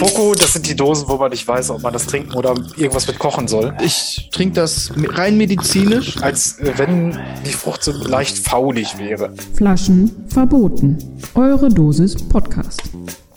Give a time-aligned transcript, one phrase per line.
[0.00, 3.06] Poco, das sind die Dosen, wo man nicht weiß, ob man das trinken oder irgendwas
[3.06, 3.76] mit kochen soll.
[3.82, 6.16] Ich trinke das rein medizinisch.
[6.22, 9.30] Als äh, wenn die Frucht so leicht faulig wäre.
[9.52, 11.20] Flaschen verboten.
[11.34, 12.82] Eure Dosis Podcast.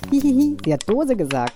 [0.10, 1.54] Hihihi, sie hat Dose gesagt.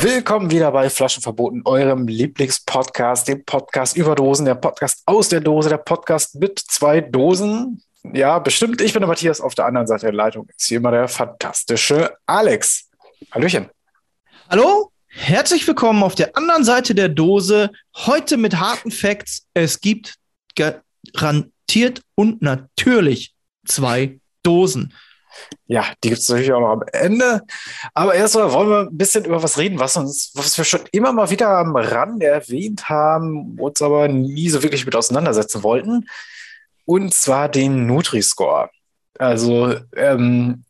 [0.00, 5.42] Willkommen wieder bei Flaschen verboten, eurem Lieblingspodcast, dem Podcast über Dosen, der Podcast aus der
[5.42, 7.82] Dose, der Podcast mit zwei Dosen.
[8.14, 8.80] Ja, bestimmt.
[8.80, 9.42] Ich bin der Matthias.
[9.42, 12.88] Auf der anderen Seite der Leitung ist hier immer der fantastische Alex.
[13.30, 13.68] Hallöchen.
[14.52, 17.70] Hallo, herzlich willkommen auf der anderen Seite der Dose.
[17.94, 19.46] Heute mit harten Facts.
[19.54, 20.16] Es gibt
[21.12, 23.32] garantiert und natürlich
[23.64, 24.92] zwei Dosen.
[25.68, 27.42] Ja, die gibt es natürlich auch noch am Ende.
[27.94, 31.12] Aber erstmal wollen wir ein bisschen über was reden, was uns, was wir schon immer
[31.12, 36.08] mal wieder am Rande erwähnt haben, uns aber nie so wirklich mit auseinandersetzen wollten.
[36.86, 38.68] Und zwar den Nutri-Score.
[39.16, 40.64] Also, ähm,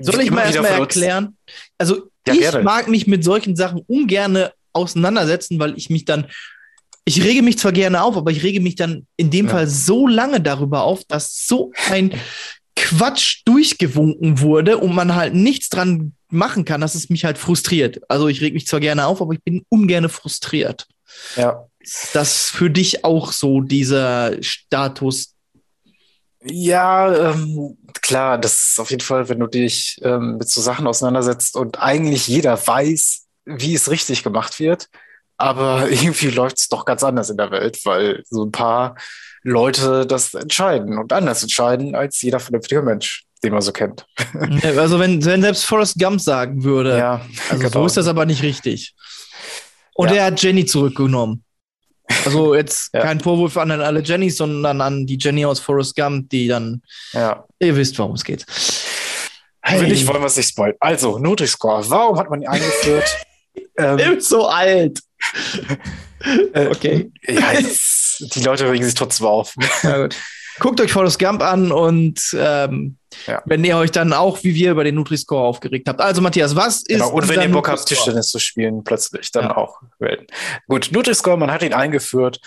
[0.00, 1.36] soll ich mal erstmal erklären?
[1.78, 2.62] Also, ja, ich gerne.
[2.62, 6.26] mag mich mit solchen Sachen ungern auseinandersetzen, weil ich mich dann,
[7.04, 9.52] ich rege mich zwar gerne auf, aber ich rege mich dann in dem ja.
[9.52, 12.12] Fall so lange darüber auf, dass so ein
[12.76, 18.00] Quatsch durchgewunken wurde und man halt nichts dran machen kann, dass es mich halt frustriert.
[18.08, 20.86] Also ich reg mich zwar gerne auf, aber ich bin ungern frustriert.
[21.36, 21.66] Ja.
[22.12, 25.35] Das für dich auch so dieser Status
[26.44, 30.86] ja, ähm, klar, das ist auf jeden Fall, wenn du dich ähm, mit so Sachen
[30.86, 34.88] auseinandersetzt und eigentlich jeder weiß, wie es richtig gemacht wird,
[35.36, 38.96] aber irgendwie läuft es doch ganz anders in der Welt, weil so ein paar
[39.42, 44.06] Leute das entscheiden und anders entscheiden als jeder vernünftige Mensch, den man so kennt.
[44.62, 47.80] Also wenn, wenn selbst Forrest Gump sagen würde, ja, also genau.
[47.80, 48.94] so ist das aber nicht richtig.
[49.94, 50.16] Und ja.
[50.16, 51.45] er hat Jenny zurückgenommen.
[52.24, 53.00] Also jetzt ja.
[53.00, 56.82] kein Vorwurf an alle Jennys, sondern an die Jenny aus Forrest Gump, die dann,
[57.12, 57.44] ja.
[57.58, 58.44] ihr wisst, worum es geht.
[59.62, 59.80] Hey.
[59.80, 60.76] Will ich wollen wir es nicht spoilern.
[60.78, 63.08] Also, Nutri-Score, warum hat man ihn eingeführt?
[63.78, 65.00] ähm, so alt.
[66.54, 67.12] Äh, okay.
[67.28, 69.54] Ja, jetzt, die Leute regen sich trotzdem auf.
[70.58, 72.96] Guckt euch Forrest Gump an und ähm,
[73.26, 73.42] ja.
[73.44, 76.00] wenn ihr euch dann auch wie wir über den Nutri-Score aufgeregt habt.
[76.00, 77.10] Also Matthias, was ist genau.
[77.10, 79.56] Und wenn ihr Bock habt, Tischtennis zu spielen, plötzlich dann ja.
[79.56, 80.26] auch wählen.
[80.68, 82.40] Gut, Nutri-Score, man hat ihn eingeführt,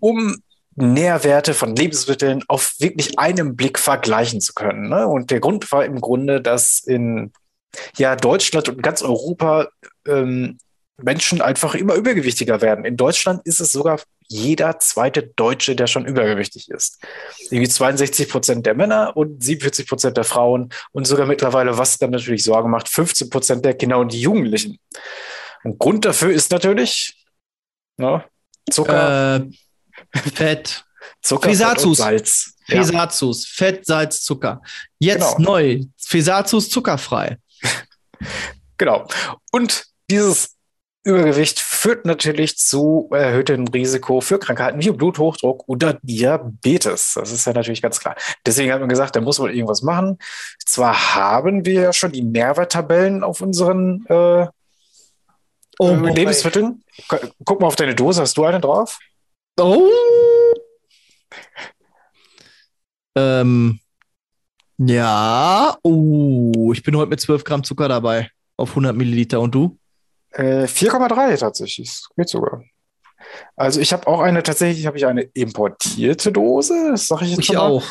[0.00, 0.36] um
[0.76, 4.88] Nährwerte von Lebensmitteln auf wirklich einem Blick vergleichen zu können.
[4.88, 5.06] Ne?
[5.06, 7.32] Und der Grund war im Grunde, dass in
[7.96, 9.68] ja, Deutschland und ganz Europa
[10.06, 10.58] ähm,
[10.96, 12.84] Menschen einfach immer übergewichtiger werden.
[12.84, 16.98] In Deutschland ist es sogar jeder zweite Deutsche, der schon übergewichtig ist.
[17.50, 22.10] Irgendwie 62 Prozent der Männer und 47 Prozent der Frauen und sogar mittlerweile, was dann
[22.10, 24.78] natürlich Sorge macht, 15 Prozent der Kinder und die Jugendlichen.
[25.62, 27.24] Und Grund dafür ist natürlich
[27.96, 28.24] ne,
[28.70, 30.84] Zucker, äh, Fett,
[31.22, 31.98] Zucker, Fesazus.
[31.98, 32.54] Fett Salz.
[32.66, 33.54] Fesazus, ja.
[33.54, 34.62] Fett, Salz, Zucker.
[34.98, 35.52] Jetzt genau.
[35.52, 37.38] neu, Fesazus zuckerfrei.
[38.78, 39.06] genau.
[39.52, 40.53] Und dieses
[41.04, 47.12] Übergewicht führt natürlich zu erhöhtem Risiko für Krankheiten wie Bluthochdruck oder Diabetes.
[47.14, 48.16] Das ist ja natürlich ganz klar.
[48.46, 50.18] Deswegen hat man gesagt, da muss man irgendwas machen.
[50.64, 54.46] Zwar haben wir ja schon die Nährwerttabellen auf unseren äh,
[55.78, 56.82] oh, äh, Lebensmitteln.
[57.44, 58.22] Guck mal auf deine Dose.
[58.22, 58.98] Hast du eine drauf?
[59.60, 59.90] Oh.
[63.14, 63.78] Ähm.
[64.78, 65.76] Ja.
[65.82, 69.40] Oh, ich bin heute mit 12 Gramm Zucker dabei auf 100 Milliliter.
[69.40, 69.78] Und du?
[70.36, 71.88] 4,3 äh, tatsächlich.
[71.88, 72.62] Das geht sogar.
[73.56, 76.90] Also ich habe auch eine, tatsächlich habe ich eine importierte Dose.
[76.90, 77.60] Das sage ich jetzt ich mal.
[77.60, 77.84] auch.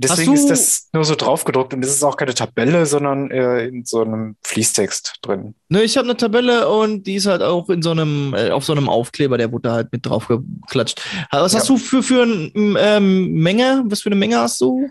[0.00, 3.84] Deswegen ist das nur so draufgedruckt und es ist auch keine Tabelle, sondern äh, in
[3.84, 5.56] so einem Fließtext drin.
[5.68, 8.64] Ne, ich habe eine Tabelle und die ist halt auch in so einem, äh, auf
[8.64, 11.02] so einem Aufkleber, der wurde halt mit drauf geklatscht.
[11.32, 11.58] Was ja.
[11.58, 13.82] hast du für, für eine ähm, Menge?
[13.86, 14.88] Was für eine Menge hast du?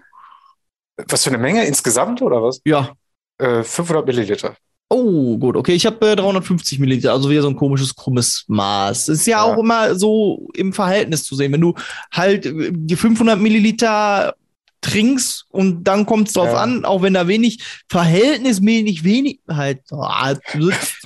[0.98, 2.60] Was für eine Menge insgesamt oder was?
[2.66, 2.92] Ja.
[3.38, 4.58] Äh, 500 Milliliter.
[4.90, 5.74] Oh, gut, okay.
[5.74, 9.10] Ich habe äh, 350 Milliliter, also wieder so ein komisches, krummes Maß.
[9.10, 11.52] Ist ja, ja, auch immer so im Verhältnis zu sehen.
[11.52, 11.74] Wenn du
[12.12, 14.36] halt äh, die 500 Milliliter
[14.80, 16.62] trinkst und dann kommt es drauf ja.
[16.62, 17.60] an, auch wenn da wenig,
[17.90, 20.08] verhältnismäßig wenig, halt, oh,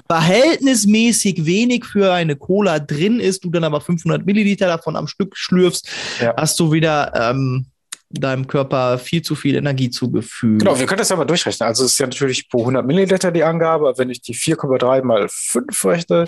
[0.07, 5.35] verhältnismäßig wenig für eine Cola drin ist, du dann aber 500 Milliliter davon am Stück
[5.35, 5.89] schlürfst,
[6.21, 6.35] ja.
[6.37, 7.65] hast du wieder ähm,
[8.13, 10.59] deinem Körper viel zu viel Energie zugefügt.
[10.59, 11.67] Genau, wir können das ja mal durchrechnen.
[11.67, 13.93] Also es ist ja natürlich pro 100 Milliliter die Angabe.
[13.97, 16.27] Wenn ich die 4,3 mal 5 rechne,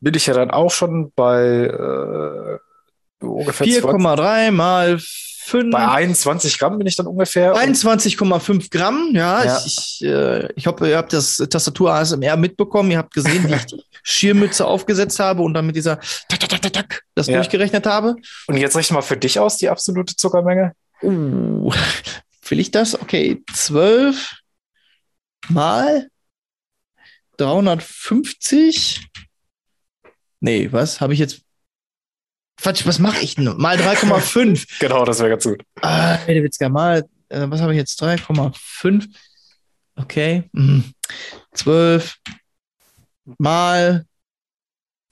[0.00, 5.70] bin ich ja dann auch schon bei äh, ungefähr 4,3 mal 5.
[5.72, 7.54] Bei 21 Gramm bin ich dann ungefähr.
[7.54, 9.44] 21,5 Gramm, ja.
[9.44, 9.62] ja.
[9.64, 12.90] Ich, ich, äh, ich hoffe, ihr habt das Tastatur ASMR mitbekommen.
[12.90, 15.98] Ihr habt gesehen, wie ich die Schirmmütze aufgesetzt habe und dann mit dieser
[16.28, 17.36] tak, tak, tak, tak, das ja.
[17.36, 18.16] durchgerechnet habe.
[18.46, 20.72] Und jetzt rechne mal für dich aus die absolute Zuckermenge.
[21.02, 21.72] Uh,
[22.48, 23.00] will ich das?
[23.00, 24.36] Okay, zwölf
[25.48, 26.08] mal
[27.36, 29.06] 350.
[30.40, 31.42] Nee, was habe ich jetzt?
[32.56, 33.44] Quatsch, was mache ich denn?
[33.56, 34.66] Mal 3,5.
[34.80, 35.62] genau, das wäre ganz gut.
[35.82, 38.00] Ah, der Witzka, mal, äh, was habe ich jetzt?
[38.02, 39.08] 3,5.
[39.96, 40.44] Okay.
[40.52, 40.92] Mhm.
[41.52, 42.16] 12
[43.38, 44.06] mal.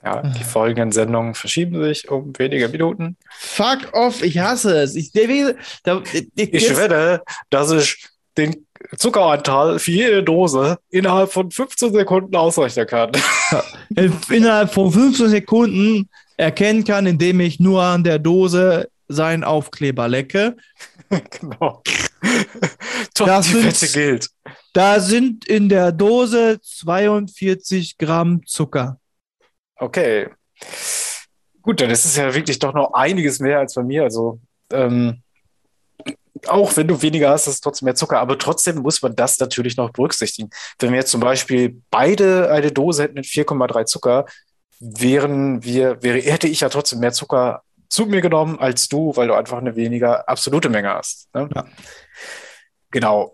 [0.05, 3.17] Ja, die folgenden Sendungen verschieben sich um wenige Minuten.
[3.31, 4.97] Fuck off, ich hasse es.
[4.97, 5.55] Ich, der, der,
[5.85, 6.03] der,
[6.37, 8.67] ich wette, dass ich den
[8.97, 13.13] Zuckeranteil für jede Dose innerhalb von 15 Sekunden ausrechnen kann.
[14.29, 20.57] innerhalb von 15 Sekunden erkennen kann, indem ich nur an der Dose seinen Aufkleber lecke.
[21.41, 21.83] genau.
[23.15, 24.29] Top, das die Fette gilt.
[24.73, 28.99] Da sind in der Dose 42 Gramm Zucker.
[29.83, 30.29] Okay.
[31.61, 34.05] Gut, dann ist es ja wirklich doch noch einiges mehr als bei mir.
[34.05, 34.39] Also,
[34.73, 35.23] ähm,
[36.47, 38.21] auch wenn du weniger hast, ist es trotzdem mehr Zucker.
[38.21, 40.51] Aber trotzdem muss man das natürlich noch berücksichtigen.
[40.79, 44.27] Wenn wir jetzt zum Beispiel beide eine Dose hätten mit 4,3 Zucker,
[44.79, 49.27] wären wir, wäre, hätte ich ja trotzdem mehr Zucker zu mir genommen als du, weil
[49.27, 51.29] du einfach eine weniger absolute Menge hast.
[51.35, 51.49] Ne?
[51.53, 51.67] Ja.
[52.93, 53.33] Genau.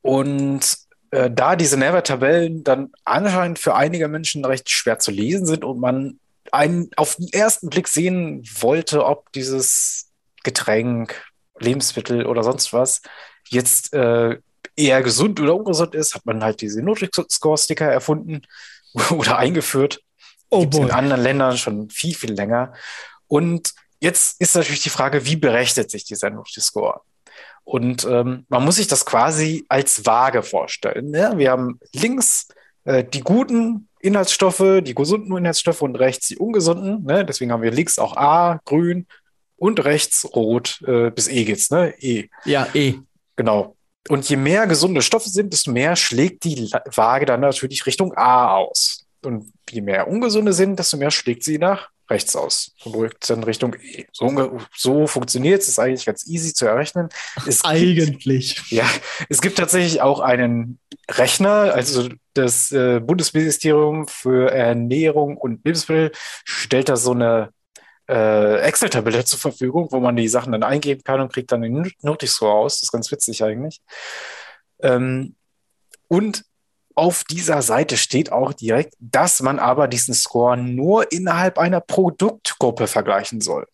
[0.00, 0.83] Und
[1.14, 5.78] äh, da diese Nährwerttabellen dann anscheinend für einige Menschen recht schwer zu lesen sind und
[5.78, 6.18] man
[6.50, 10.10] einen auf den ersten Blick sehen wollte, ob dieses
[10.42, 11.24] Getränk,
[11.60, 13.00] Lebensmittel oder sonst was
[13.48, 14.38] jetzt äh,
[14.76, 18.42] eher gesund oder ungesund ist, hat man halt diese Nutri-Score-Sticker erfunden
[19.10, 20.00] oder eingeführt.
[20.50, 22.74] Oh Gibt in anderen Ländern schon viel, viel länger.
[23.28, 27.02] Und jetzt ist natürlich die Frage, wie berechnet sich dieser Nutri-Score?
[27.64, 31.10] Und ähm, man muss sich das quasi als Waage vorstellen.
[31.10, 31.32] Ne?
[31.36, 32.48] Wir haben links
[32.84, 37.04] äh, die guten Inhaltsstoffe, die gesunden Inhaltsstoffe und rechts die ungesunden.
[37.04, 37.24] Ne?
[37.24, 39.06] Deswegen haben wir links auch A, grün
[39.56, 41.94] und rechts rot äh, bis E geht's, ne?
[41.98, 42.28] E.
[42.44, 42.96] Ja, E.
[43.36, 43.76] Genau.
[44.08, 48.56] Und je mehr gesunde Stoffe sind, desto mehr schlägt die Waage dann natürlich Richtung A
[48.56, 49.06] aus.
[49.24, 53.44] Und je mehr ungesunde sind, desto mehr schlägt sie nach rechts aus und rückt dann
[53.44, 54.04] Richtung E.
[54.12, 57.08] So, so funktioniert es, ist eigentlich ganz easy zu errechnen.
[57.46, 58.56] Es eigentlich.
[58.56, 58.86] Gibt, ja,
[59.28, 60.78] es gibt tatsächlich auch einen
[61.10, 66.12] Rechner, also das äh, Bundesministerium für Ernährung und Lebensmittel
[66.44, 67.50] stellt da so eine
[68.08, 71.90] äh, Excel-Tabelle zur Verfügung, wo man die Sachen dann eingeben kann und kriegt dann den
[72.02, 72.76] Notice raus.
[72.76, 73.80] Das ist ganz witzig eigentlich.
[74.80, 75.36] Ähm,
[76.08, 76.44] und
[76.94, 82.86] auf dieser Seite steht auch direkt, dass man aber diesen Score nur innerhalb einer Produktgruppe
[82.86, 83.66] vergleichen soll.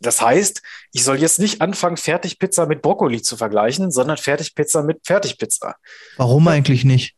[0.00, 5.00] Das heißt, ich soll jetzt nicht anfangen, Fertigpizza mit Brokkoli zu vergleichen, sondern Fertigpizza mit
[5.04, 5.76] Fertigpizza.
[6.16, 7.16] Warum eigentlich nicht?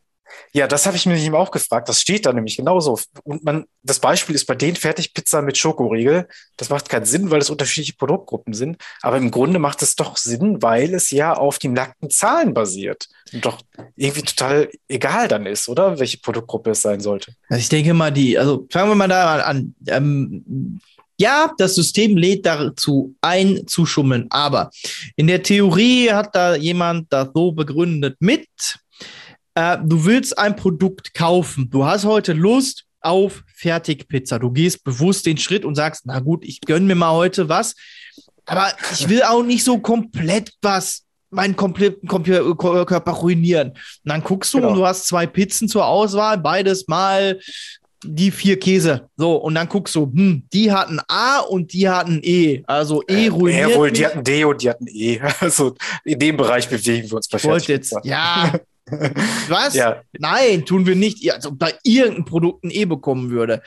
[0.53, 1.89] Ja, das habe ich mir eben auch gefragt.
[1.89, 2.99] Das steht da nämlich genauso.
[3.25, 6.29] Und man, das Beispiel ist bei den Fertigpizza mit Schokoriegel.
[6.57, 8.77] Das macht keinen Sinn, weil es unterschiedliche Produktgruppen sind.
[9.03, 13.09] Aber im Grunde macht es doch Sinn, weil es ja auf den nackten Zahlen basiert.
[13.33, 13.61] Und doch
[13.97, 15.99] irgendwie total egal dann ist, oder?
[15.99, 17.33] Welche Produktgruppe es sein sollte.
[17.49, 19.75] Also ich denke mal, die, also fangen wir mal da an.
[19.89, 20.81] Ähm,
[21.19, 24.27] ja, das System lädt dazu ein, zu schummeln.
[24.31, 24.71] Aber
[25.17, 28.49] in der Theorie hat da jemand das so begründet mit,
[29.57, 34.39] äh, du willst ein Produkt kaufen, du hast heute Lust auf Fertigpizza.
[34.39, 37.75] Du gehst bewusst den Schritt und sagst, na gut, ich gönne mir mal heute was,
[38.45, 43.71] aber ich will auch nicht so komplett was meinen kompletten Körper ruinieren.
[43.71, 44.71] Und dann guckst du genau.
[44.71, 47.41] und du hast zwei Pizzen zur Auswahl, beides mal
[48.05, 49.09] die vier Käse.
[49.17, 52.63] So, und dann guckst du, hm, die hatten A und die hatten E.
[52.67, 53.71] Also E äh, ruiniert.
[53.71, 55.21] Jawohl, die hatten D und die hatten E.
[55.41, 57.97] Also in dem Bereich bewegen wir uns bei Fertigpizza.
[57.97, 58.53] Jetzt, ja,
[59.49, 59.75] Was?
[59.75, 60.03] Ja.
[60.13, 61.31] Nein, tun wir nicht.
[61.33, 63.63] Als ob da irgendein Produkt ein E bekommen würde.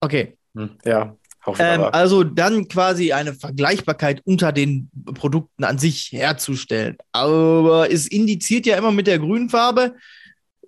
[0.00, 0.36] Okay.
[0.54, 1.16] Hm, ja.
[1.58, 6.96] Ähm, also dann quasi eine Vergleichbarkeit unter den Produkten an sich herzustellen.
[7.10, 9.96] Aber es indiziert ja immer mit der grünen Farbe,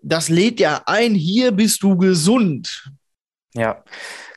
[0.02, 2.90] das lädt ja ein, hier bist du gesund.
[3.54, 3.84] Ja,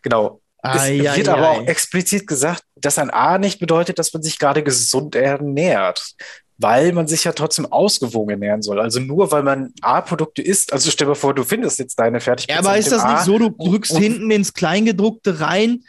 [0.04, 0.42] genau.
[0.62, 1.58] Es ai, wird ai, aber ai.
[1.58, 6.16] auch explizit gesagt, dass ein A nicht bedeutet, dass man sich gerade gesund ernährt
[6.58, 8.80] weil man sich ja trotzdem ausgewogen ernähren soll.
[8.80, 12.62] Also nur weil man A-Produkte isst, also stell dir vor, du findest jetzt deine Fertigpizza.
[12.62, 15.84] Ja, aber ist das A nicht so, du drückst und, hinten ins Kleingedruckte rein,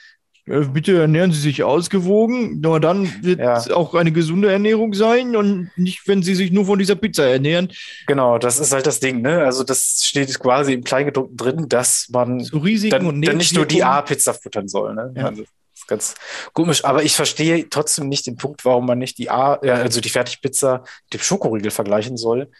[0.48, 3.56] äh, bitte ernähren Sie sich ausgewogen, nur dann wird ja.
[3.56, 7.24] es auch eine gesunde Ernährung sein und nicht, wenn Sie sich nur von dieser Pizza
[7.24, 7.72] ernähren.
[8.06, 9.44] Genau, das ist halt das Ding, ne?
[9.44, 13.82] Also das steht quasi im Kleingedruckten drin, dass man so dann, dann, nicht nur die
[13.82, 15.12] A-Pizza futtern soll, ne?
[15.16, 15.26] Ja.
[15.26, 15.44] Also
[15.88, 16.14] ganz
[16.52, 16.84] komisch.
[16.84, 20.84] Aber ich verstehe trotzdem nicht den Punkt, warum man nicht die A, also die Fertigpizza
[21.12, 22.50] dem Schokoriegel vergleichen soll,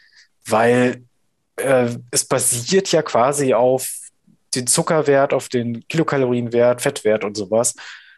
[0.46, 1.04] weil
[1.56, 3.88] äh, es basiert ja quasi auf
[4.54, 7.74] den Zuckerwert, auf den Kilokalorienwert, Fettwert und sowas.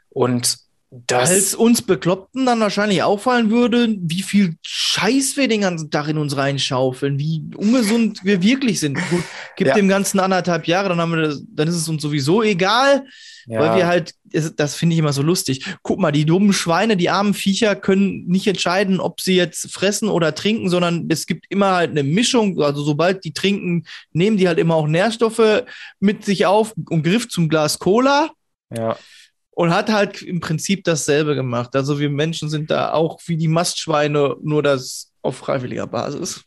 [0.09, 0.59] Und
[0.93, 6.09] das als uns Bekloppten dann wahrscheinlich auffallen würde, wie viel Scheiß wir den ganzen Tag
[6.09, 8.99] in uns reinschaufeln, wie ungesund wir wirklich sind.
[9.09, 9.23] Gut,
[9.57, 9.75] gibt ja.
[9.75, 13.05] dem Ganzen anderthalb Jahre, dann haben wir das, dann ist es uns sowieso egal,
[13.47, 13.61] ja.
[13.61, 14.15] weil wir halt,
[14.57, 15.65] das finde ich immer so lustig.
[15.83, 20.09] Guck mal, die dummen Schweine, die armen Viecher können nicht entscheiden, ob sie jetzt fressen
[20.09, 22.61] oder trinken, sondern es gibt immer halt eine Mischung.
[22.61, 25.63] Also sobald die trinken, nehmen die halt immer auch Nährstoffe
[26.01, 28.31] mit sich auf und Griff zum Glas Cola.
[28.77, 28.97] Ja
[29.61, 31.77] und hat halt im Prinzip dasselbe gemacht.
[31.77, 36.41] Also wir Menschen sind da auch wie die Mastschweine, nur das auf freiwilliger Basis.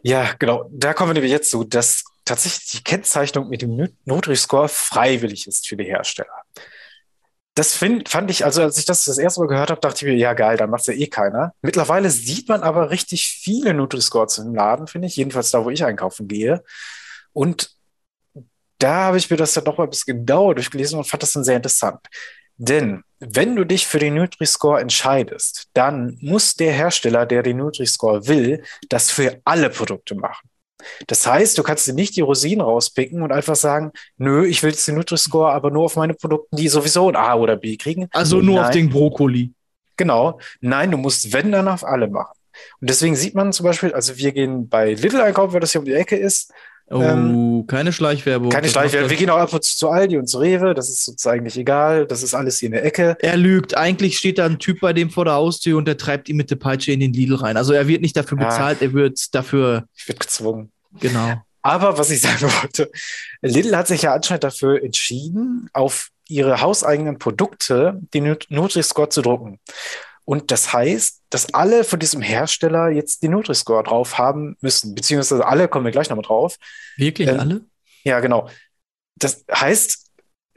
[0.00, 0.70] Ja, genau.
[0.72, 5.68] Da kommen wir nämlich jetzt zu, dass tatsächlich die Kennzeichnung mit dem Nutri-Score freiwillig ist
[5.68, 6.32] für die Hersteller.
[7.54, 10.10] Das find, fand ich, also als ich das das erste Mal gehört habe, dachte ich
[10.10, 11.52] mir, ja geil, dann macht es ja eh keiner.
[11.60, 15.84] Mittlerweile sieht man aber richtig viele Nutri-Scores im Laden, finde ich, jedenfalls da, wo ich
[15.84, 16.64] einkaufen gehe.
[17.34, 17.77] Und
[18.78, 21.32] da habe ich mir das dann noch mal ein bisschen genauer durchgelesen und fand das
[21.32, 22.00] dann sehr interessant.
[22.56, 28.26] Denn wenn du dich für den Nutri-Score entscheidest, dann muss der Hersteller, der den Nutri-Score
[28.26, 30.48] will, das für alle Produkte machen.
[31.08, 34.70] Das heißt, du kannst dir nicht die Rosinen rauspicken und einfach sagen, nö, ich will
[34.70, 38.08] jetzt den Nutri-Score, aber nur auf meine Produkte, die sowieso ein A oder B kriegen.
[38.12, 38.64] Also nur Nein.
[38.64, 39.52] auf den Brokkoli.
[39.96, 40.38] Genau.
[40.60, 42.38] Nein, du musst, wenn, dann auf alle machen.
[42.80, 45.80] Und deswegen sieht man zum Beispiel, also wir gehen bei Little einkaufen, weil das hier
[45.80, 46.52] um die Ecke ist.
[46.90, 48.48] Oh, ähm, keine Schleichwerbung.
[48.50, 49.10] Keine Schleichwerbung.
[49.10, 50.74] Wir gehen auch ab und zu zu Aldi und zu Rewe.
[50.74, 52.06] Das ist uns eigentlich egal.
[52.06, 53.16] Das ist alles hier in der Ecke.
[53.20, 53.76] Er lügt.
[53.76, 56.50] Eigentlich steht da ein Typ bei dem vor der Haustür und der treibt ihn mit
[56.50, 57.58] der Peitsche in den Lidl rein.
[57.58, 58.86] Also er wird nicht dafür bezahlt, ja.
[58.86, 59.84] er wird dafür.
[59.94, 60.72] Ich werde gezwungen.
[60.98, 61.42] Genau.
[61.60, 62.90] Aber was ich sagen wollte,
[63.42, 69.58] Lidl hat sich ja anscheinend dafür entschieden, auf ihre hauseigenen Produkte den Nutri-Score zu drucken.
[70.28, 75.46] Und das heißt, dass alle von diesem Hersteller jetzt den Nutri-Score drauf haben müssen, beziehungsweise
[75.46, 76.58] alle, kommen wir gleich nochmal drauf.
[76.98, 77.64] Wirklich ähm, alle?
[78.04, 78.50] Ja, genau.
[79.16, 80.04] Das heißt,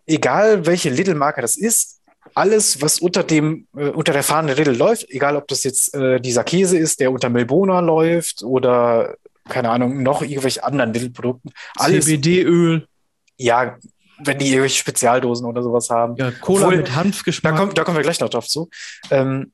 [0.05, 2.01] egal welche Lidl-Marke das ist,
[2.33, 6.19] alles, was unter dem, äh, unter der Fahne Lidl läuft, egal ob das jetzt äh,
[6.19, 9.15] dieser Käse ist, der unter Melbona läuft oder
[9.47, 11.51] keine Ahnung, noch irgendwelche anderen Lidl-Produkten.
[11.79, 12.89] CBD-Öl.
[13.37, 13.77] Ja,
[14.19, 16.17] wenn die irgendwelche Spezialdosen oder sowas haben.
[16.17, 17.53] Ja, Cola Obwohl, mit Hanfgeschmack.
[17.53, 18.69] Da, kommt, da kommen wir gleich noch drauf zu.
[19.09, 19.53] Ähm,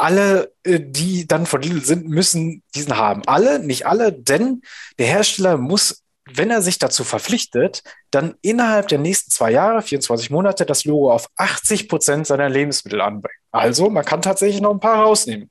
[0.00, 3.22] alle, äh, die dann von Lidl sind, müssen diesen haben.
[3.26, 4.62] Alle, nicht alle, denn
[4.98, 10.30] der Hersteller muss, wenn er sich dazu verpflichtet, dann innerhalb der nächsten zwei Jahre, 24
[10.30, 13.36] Monate, das Logo auf 80 Prozent seiner Lebensmittel anbringen.
[13.50, 15.50] Also, man kann tatsächlich noch ein paar rausnehmen.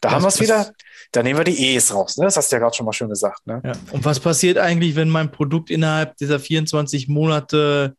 [0.00, 0.72] Da was haben wir es wieder.
[1.12, 2.16] Da nehmen wir die E's raus.
[2.16, 2.24] Ne?
[2.24, 3.46] Das hast du ja gerade schon mal schön gesagt.
[3.46, 3.62] Ne?
[3.64, 3.72] Ja.
[3.92, 7.96] Und was passiert eigentlich, wenn mein Produkt innerhalb dieser 24 Monate,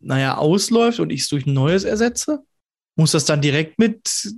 [0.00, 2.44] naja, ausläuft und ich es durch ein neues ersetze?
[2.96, 4.28] Muss das dann direkt mit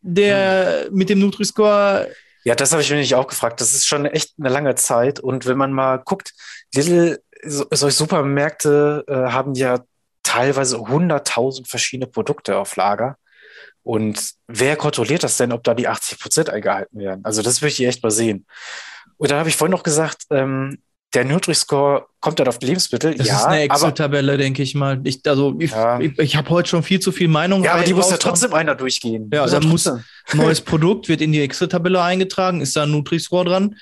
[0.00, 2.08] der, mit dem Nutri-Score
[2.42, 3.60] ja, das habe ich mir nicht auch gefragt.
[3.60, 5.20] Das ist schon echt eine lange Zeit.
[5.20, 6.32] Und wenn man mal guckt,
[6.74, 9.80] Lidl, so, solche Supermärkte äh, haben ja
[10.22, 13.16] teilweise 100.000 verschiedene Produkte auf Lager.
[13.82, 17.24] Und wer kontrolliert das denn, ob da die 80 Prozent eingehalten werden?
[17.24, 18.46] Also das möchte ich echt mal sehen.
[19.16, 20.82] Und dann habe ich vorhin noch gesagt, ähm,
[21.14, 23.14] der Nutri-Score kommt dann auf die Lebensmittel.
[23.14, 25.00] Das ja, ist eine Excel-Tabelle, denke ich mal.
[25.04, 25.98] Ich, also ich, ja.
[25.98, 27.64] ich, ich habe heute schon viel zu viel Meinung.
[27.64, 29.28] Ja, aber die muss ja trotzdem einer durchgehen.
[29.32, 29.90] Ja, dann muss
[30.32, 32.60] neues Produkt wird in die Excel-Tabelle eingetragen.
[32.60, 33.76] Ist da ein Nutri-Score dran?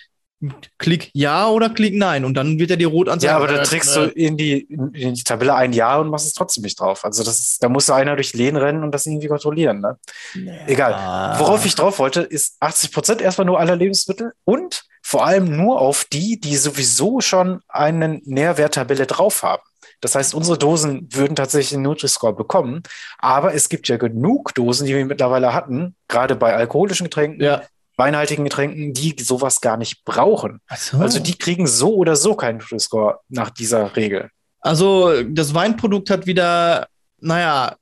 [0.78, 3.32] Klick Ja oder Klick Nein und dann wird er dir rot anzeigen.
[3.32, 6.32] Ja, aber dann trägst du in die, in die Tabelle ein Ja und machst es
[6.32, 7.04] trotzdem nicht drauf.
[7.04, 9.80] Also das ist, da muss einer durch Lehnen rennen und das irgendwie kontrollieren.
[9.80, 9.98] Ne?
[10.34, 10.52] Ja.
[10.68, 11.38] Egal.
[11.40, 15.80] Worauf ich drauf wollte, ist 80 Prozent erstmal nur aller Lebensmittel und vor allem nur
[15.80, 19.62] auf die, die sowieso schon eine Nährwerttabelle drauf haben.
[20.02, 22.82] Das heißt, unsere Dosen würden tatsächlich einen Nutri-Score bekommen,
[23.16, 27.62] aber es gibt ja genug Dosen, die wir mittlerweile hatten, gerade bei alkoholischen Getränken, ja
[27.96, 30.60] weinhaltigen Getränken, die sowas gar nicht brauchen.
[30.76, 30.98] So.
[30.98, 34.30] Also die kriegen so oder so keinen Nutri-Score nach dieser Regel.
[34.60, 36.86] Also das Weinprodukt hat wieder,
[37.18, 37.76] naja,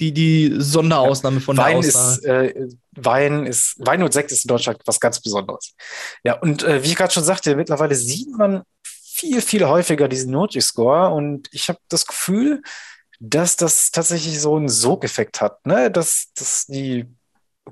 [0.00, 2.14] die, die Sonderausnahme von Wein der Ausnahme.
[2.14, 5.74] Ist, äh, Wein ist, Wein und Sekt ist in Deutschland was ganz Besonderes.
[6.24, 10.30] Ja, und äh, wie ich gerade schon sagte, mittlerweile sieht man viel, viel häufiger diesen
[10.30, 12.62] Nutri-Score und ich habe das Gefühl,
[13.20, 15.90] dass das tatsächlich so einen Sogeffekt hat, ne?
[15.90, 17.06] dass, dass die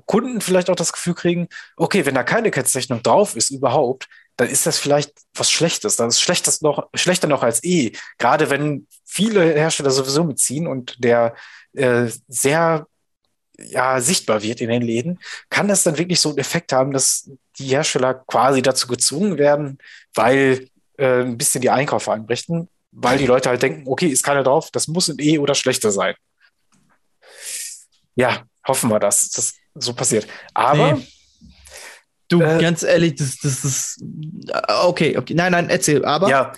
[0.05, 4.07] Kunden vielleicht auch das Gefühl kriegen, okay, wenn da keine Kennzeichnung drauf ist überhaupt,
[4.37, 5.95] dann ist das vielleicht was Schlechtes.
[5.95, 7.91] Das ist schlechtes noch, schlechter noch als eh.
[8.17, 11.35] Gerade wenn viele Hersteller sowieso mitziehen und der
[11.73, 12.87] äh, sehr
[13.57, 17.29] ja, sichtbar wird in den Läden, kann das dann wirklich so einen Effekt haben, dass
[17.57, 19.79] die Hersteller quasi dazu gezwungen werden,
[20.13, 24.43] weil äh, ein bisschen die Einkäufe einbrechen, weil die Leute halt denken, okay, ist keiner
[24.43, 26.13] drauf, das muss ein eh oder schlechter sein.
[28.15, 30.27] Ja, hoffen wir, dass das so passiert.
[30.53, 30.93] Aber.
[30.93, 31.07] Nee.
[32.29, 34.03] Du, äh, ganz ehrlich, das, das ist.
[34.83, 35.33] Okay, okay.
[35.33, 36.29] Nein, nein, erzähl, aber.
[36.29, 36.53] Ja,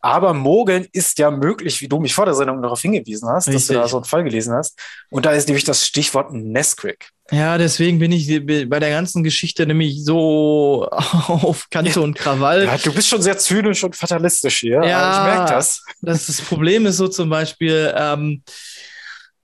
[0.00, 3.54] Aber Mogeln ist ja möglich, wie du mich vor der Sendung darauf hingewiesen hast, Richtig.
[3.54, 4.76] dass du da so einen Fall gelesen hast.
[5.10, 7.10] Und da ist nämlich das Stichwort Nesquik.
[7.30, 8.26] Ja, deswegen bin ich
[8.68, 12.64] bei der ganzen Geschichte nämlich so auf Kante und Krawall.
[12.64, 14.82] Ja, du bist schon sehr zynisch und fatalistisch hier.
[14.84, 15.84] Ja, ich merke das.
[16.00, 18.42] Das, das Problem ist so zum Beispiel, ähm,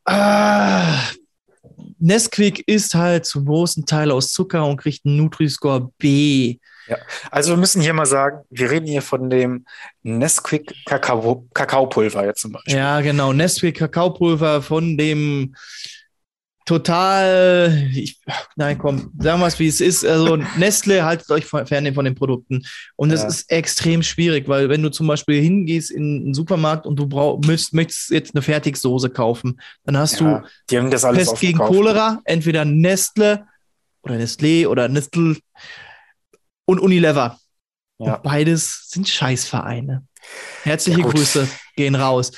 [0.04, 0.99] ah,
[1.99, 6.58] Nesquik ist halt zum großen Teil aus Zucker und kriegt einen Nutri-Score B.
[6.88, 6.97] Ja,
[7.30, 9.66] also wir müssen hier mal sagen, wir reden hier von dem
[10.02, 12.76] Nesquik Kakao, Kakaopulver jetzt zum Beispiel.
[12.76, 15.54] Ja, genau, Nesquik Kakaopulver von dem
[16.69, 18.21] total, ich,
[18.57, 20.05] nein, komm, sagen wir es, wie es ist.
[20.05, 22.63] Also Nestle, haltet euch fern von den Produkten.
[22.95, 23.29] Und es ja.
[23.29, 27.41] ist extrem schwierig, weil wenn du zum Beispiel hingehst in einen Supermarkt und du brauch,
[27.41, 32.67] möchtest, möchtest jetzt eine Fertigsoße kaufen, dann hast ja, du das Pest gegen Cholera, entweder
[32.67, 33.47] Nestle
[34.03, 35.37] oder Nestlé oder Nestle
[36.67, 37.39] und Unilever.
[37.99, 38.14] Ja.
[38.14, 40.07] Und beides sind Scheißvereine.
[40.62, 42.33] Herzliche ja, Grüße gehen raus.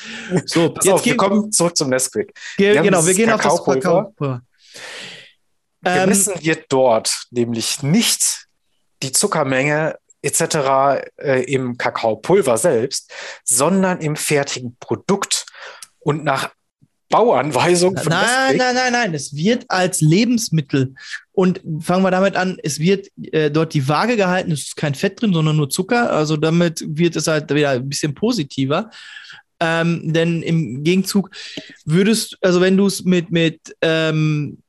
[0.47, 2.33] So, Pass jetzt auf, wir kommen zurück zum Nesquik.
[2.57, 4.43] Ge genau, wir gehen auf das Kakaopulver.
[5.83, 8.47] Gemessen ähm, wird dort nämlich nicht
[9.03, 11.05] die Zuckermenge etc.
[11.17, 13.11] Äh, im Kakaopulver selbst,
[13.45, 15.47] sondern im fertigen Produkt.
[15.99, 16.51] Und nach
[17.11, 19.15] Bauanweisung von Nein, nein, nein, nein.
[19.15, 20.95] Es wird als Lebensmittel.
[21.33, 24.95] Und fangen wir damit an, es wird äh, dort die Waage gehalten, es ist kein
[24.95, 26.13] Fett drin, sondern nur Zucker.
[26.13, 28.91] Also damit wird es halt wieder ein bisschen positiver.
[29.59, 31.31] Ähm, denn im Gegenzug
[31.85, 34.60] würdest, also wenn du es mit, mit ähm,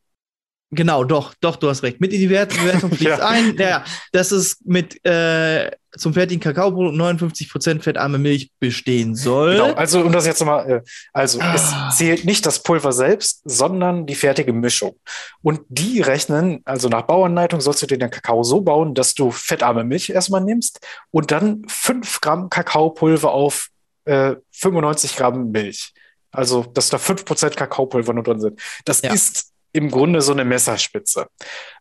[0.74, 2.00] Genau, doch, doch, du hast recht.
[2.00, 3.28] Mit in die Bewertung fließt ja.
[3.28, 3.58] ein.
[3.58, 9.58] Ja, dass es mit äh, zum fertigen Kakaobrot 59% fettarme Milch bestehen soll.
[9.58, 11.54] Genau, also um das jetzt nochmal, äh, also ah.
[11.54, 14.96] es zählt nicht das Pulver selbst, sondern die fertige Mischung.
[15.42, 19.30] Und die rechnen, also nach Bauanleitung sollst du dir den Kakao so bauen, dass du
[19.30, 20.80] fettarme Milch erstmal nimmst
[21.12, 23.68] und dann 5 Gramm Kakaopulver auf
[24.06, 25.94] äh, 95 Gramm Milch.
[26.32, 28.62] Also, dass da 5% Kakaopulver nur drin sind.
[28.86, 29.12] Das ja.
[29.12, 31.28] ist im Grunde so eine Messerspitze.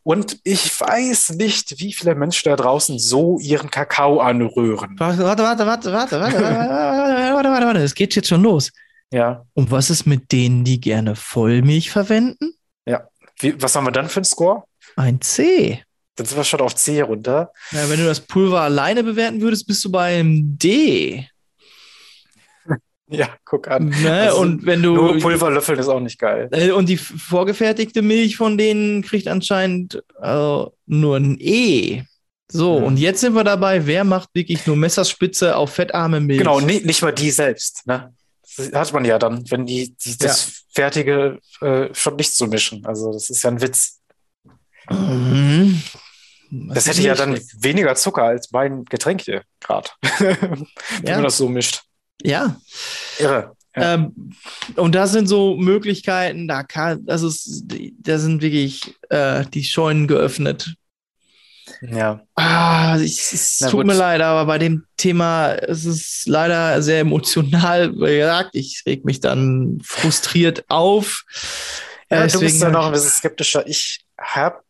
[0.02, 4.97] Und ich weiß nicht, wie viele Menschen da draußen so ihren Kakao anrühren.
[4.99, 8.70] Warte, warte, warte, warte, warte, warte, warte, warte, warte, warte, es geht jetzt schon los.
[9.12, 9.44] Ja.
[9.55, 12.55] Und was ist mit denen, die gerne Vollmilch verwenden?
[12.87, 13.09] Ja.
[13.38, 14.64] Wie, was haben wir dann für einen Score?
[14.96, 15.83] Ein C.
[16.16, 17.53] Dann sind wir schon auf C runter.
[17.72, 21.26] Ja, wenn du das Pulver alleine bewerten würdest, bist du beim D.
[23.11, 23.88] Ja, guck an.
[23.88, 24.12] Ne?
[24.12, 24.94] Also und wenn du.
[24.94, 26.49] Nur Pulverlöffeln ist auch nicht geil.
[26.53, 32.05] Äh, und die vorgefertigte Milch von denen kriegt anscheinend äh, nur ein E.
[32.53, 32.85] So, mhm.
[32.85, 36.38] und jetzt sind wir dabei, wer macht wirklich nur Messerspitze auf fettarme Milch?
[36.38, 37.87] Genau, nicht, nicht mal die selbst.
[37.87, 38.12] Ne?
[38.57, 40.53] Das hat man ja dann, wenn die, die das ja.
[40.83, 42.85] Fertige äh, schon nicht zu mischen.
[42.87, 44.01] Also, das ist ja ein Witz.
[44.90, 45.81] Mhm.
[46.51, 50.66] Das hätte ja dann weniger Zucker als mein Getränk hier gerade, wenn
[51.05, 51.14] ja.
[51.14, 51.85] man das so mischt.
[52.22, 52.61] Ja.
[53.18, 53.56] Irre.
[53.76, 53.94] Ja.
[53.94, 54.33] Ähm,
[54.76, 57.64] und da sind so Möglichkeiten, da kann, das ist,
[58.00, 60.74] da sind wirklich äh, die Scheunen geöffnet.
[61.83, 62.20] Ja.
[62.35, 63.87] Ah, ich, es Na tut gut.
[63.87, 67.92] mir leid, aber bei dem Thema es ist leider sehr emotional.
[67.94, 71.24] Wie gesagt, ich reg mich dann frustriert auf.
[72.11, 73.66] Ja, äh, du bist dann noch ein bisschen skeptischer.
[73.66, 74.61] Ich habe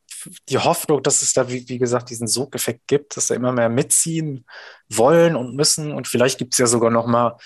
[0.48, 3.68] die Hoffnung, dass es da, wie, wie gesagt, diesen Sogeffekt gibt, dass da immer mehr
[3.68, 4.44] mitziehen
[4.88, 5.92] wollen und müssen.
[5.92, 7.36] Und vielleicht gibt es ja sogar noch mal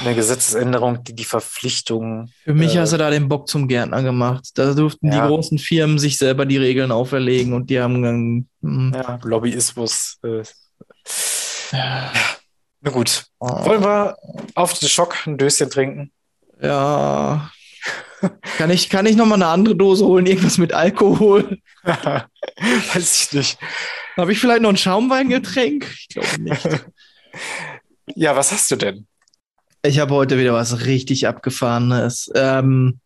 [0.00, 2.30] eine Gesetzesänderung, die die Verpflichtung.
[2.44, 4.50] Für mich äh, hast du da den Bock zum Gärtner gemacht.
[4.54, 5.22] Da durften ja.
[5.22, 8.48] die großen Firmen sich selber die Regeln auferlegen und die haben dann.
[8.62, 8.92] Hm.
[8.94, 10.18] Ja, Lobbyismus.
[10.22, 10.42] Äh,
[11.72, 12.12] ja.
[12.80, 13.26] Na gut.
[13.38, 13.64] Oh.
[13.66, 14.16] Wollen wir
[14.54, 16.10] auf den Schock ein Döschen trinken?
[16.60, 17.50] Ja,
[18.58, 20.26] kann ich, kann ich nochmal eine andere Dose holen?
[20.26, 21.58] Irgendwas mit Alkohol?
[21.84, 23.58] Weiß ich nicht.
[24.16, 25.86] Habe ich vielleicht noch ein Schaumweingetränk?
[25.98, 26.68] Ich glaube nicht.
[28.14, 29.06] ja, was hast du denn?
[29.82, 32.30] Ich habe heute wieder was richtig abgefahrenes.
[32.34, 33.00] Ähm,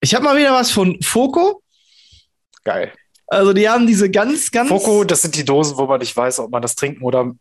[0.00, 1.62] ich habe mal wieder was von Foco.
[2.64, 2.92] Geil.
[3.26, 4.68] Also die haben diese ganz, ganz.
[4.68, 7.32] Foco, das sind die Dosen, wo man nicht weiß, ob man das trinken oder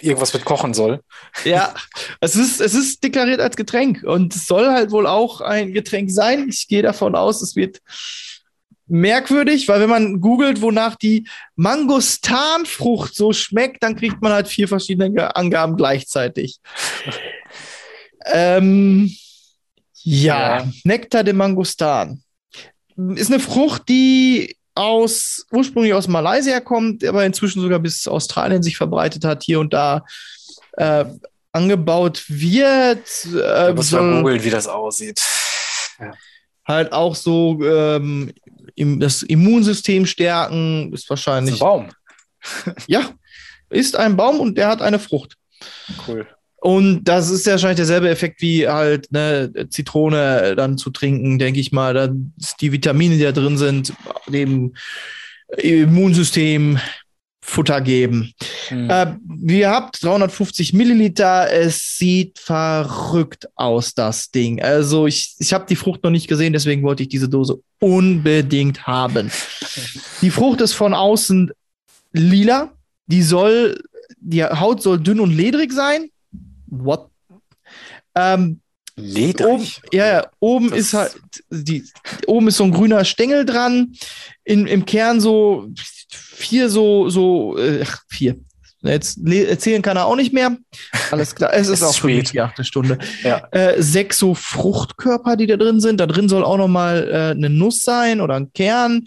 [0.00, 1.00] irgendwas mit kochen soll.
[1.44, 1.74] Ja,
[2.20, 6.10] es ist, es ist deklariert als Getränk und es soll halt wohl auch ein Getränk
[6.10, 6.48] sein.
[6.48, 7.80] Ich gehe davon aus, es wird
[8.86, 14.68] merkwürdig, weil wenn man googelt, wonach die Mangostanfrucht so schmeckt, dann kriegt man halt vier
[14.68, 16.58] verschiedene Angaben gleichzeitig.
[18.26, 19.10] ähm,
[19.94, 22.22] ja, ja, Nektar de Mangostan.
[22.96, 28.76] Ist eine Frucht, die aus, ursprünglich aus Malaysia kommt, aber inzwischen sogar bis Australien sich
[28.76, 30.04] verbreitet hat, hier und da
[30.72, 31.04] äh,
[31.52, 33.08] angebaut wird.
[33.26, 35.22] Äh, muss mal googeln, wie das aussieht.
[36.00, 36.12] Ja.
[36.66, 38.32] Halt auch so ähm,
[38.74, 41.54] im, das Immunsystem stärken, ist wahrscheinlich.
[41.54, 41.88] Ist ein Baum.
[42.86, 43.10] ja,
[43.70, 45.36] ist ein Baum und der hat eine Frucht.
[46.06, 46.26] Cool.
[46.64, 51.60] Und das ist ja wahrscheinlich derselbe Effekt wie halt ne, Zitrone dann zu trinken, denke
[51.60, 51.92] ich mal.
[51.92, 52.08] Da
[52.58, 53.92] die Vitamine, die da drin sind,
[54.28, 54.72] dem
[55.58, 56.78] Immunsystem
[57.42, 58.32] Futter geben.
[58.70, 58.88] Mhm.
[58.88, 61.52] Äh, ihr habt 350 Milliliter.
[61.52, 64.62] Es sieht verrückt aus, das Ding.
[64.62, 68.86] Also ich, ich habe die Frucht noch nicht gesehen, deswegen wollte ich diese Dose unbedingt
[68.86, 69.30] haben.
[70.22, 71.52] Die Frucht ist von außen
[72.12, 72.72] lila.
[73.06, 73.78] Die soll,
[74.18, 76.08] die Haut soll dünn und ledrig sein.
[76.78, 77.10] What?
[78.14, 78.60] Ähm,
[78.96, 79.46] Ledrig.
[79.46, 81.84] Oben, ja, ja, oben das ist halt, die,
[82.26, 83.92] oben ist so ein grüner Stängel dran.
[84.44, 85.68] In, Im Kern so
[86.08, 88.36] vier so, so, äh, vier.
[88.82, 90.56] Jetzt erzählen kann er auch nicht mehr.
[91.10, 92.98] Alles klar, es ist auch für mich die achte Stunde.
[93.22, 93.48] Ja.
[93.50, 95.98] Äh, sechs so Fruchtkörper, die da drin sind.
[95.98, 99.06] Da drin soll auch noch mal äh, eine Nuss sein oder ein Kern,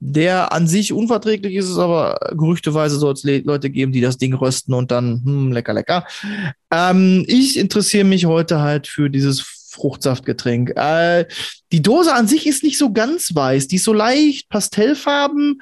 [0.00, 4.74] der an sich unverträglich ist, aber gerüchteweise soll es Leute geben, die das Ding rösten
[4.74, 6.06] und dann, hm, lecker, lecker.
[6.70, 10.72] Ähm, ich interessiere mich heute halt für dieses Fruchtsaftgetränk.
[10.76, 11.26] Äh,
[11.72, 15.60] die Dose an sich ist nicht so ganz weiß, die ist so leicht pastellfarben,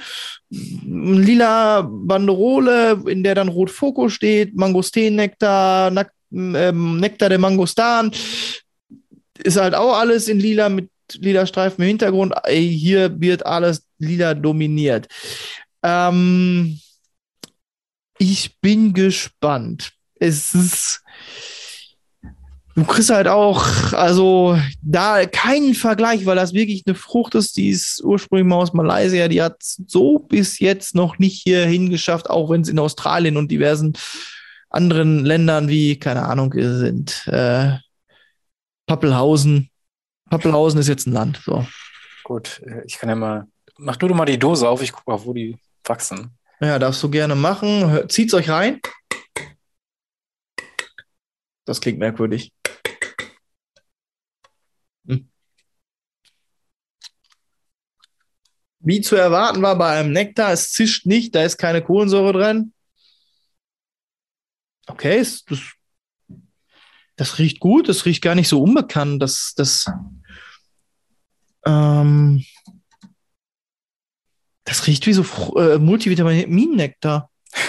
[0.51, 5.92] lila Banderole, in der dann Rot Foco steht, Mangostennektar,
[6.33, 8.11] ähm, Nektar der Mangostan.
[9.42, 12.35] Ist halt auch alles in lila mit lila Streifen im Hintergrund.
[12.49, 15.09] Hier wird alles lila dominiert.
[15.83, 16.81] Ähm,
[18.19, 19.93] ich bin gespannt.
[20.19, 21.03] Es ist.
[22.75, 27.71] Du kriegst halt auch, also da keinen Vergleich, weil das wirklich eine Frucht ist, die
[27.71, 32.51] ist ursprünglich mal aus Malaysia, die hat so bis jetzt noch nicht hier hingeschafft, auch
[32.51, 33.95] wenn es in Australien und diversen
[34.69, 37.27] anderen Ländern wie, keine Ahnung, sind.
[37.29, 37.79] Äh,
[38.87, 39.71] Pappelhausen.
[40.29, 41.41] Pappelhausen ist jetzt ein Land.
[41.47, 41.67] So.
[42.25, 43.47] Gut, äh, ich kann ja mal
[43.79, 46.37] mach du doch mal die Dose auf, ich gucke mal, wo die wachsen.
[46.61, 48.09] Ja, darfst du gerne machen.
[48.09, 48.81] Zieht's euch rein.
[51.65, 52.53] Das klingt merkwürdig.
[55.07, 55.29] Hm.
[58.79, 62.73] Wie zu erwarten war bei einem Nektar, es zischt nicht, da ist keine Kohlensäure drin.
[64.87, 65.45] Okay, das,
[67.17, 69.21] das riecht gut, das riecht gar nicht so unbekannt.
[69.21, 69.87] Das, das,
[71.67, 72.45] ähm,
[74.67, 75.25] das riecht wie so
[75.57, 77.31] äh, Multivitamin-Nektar.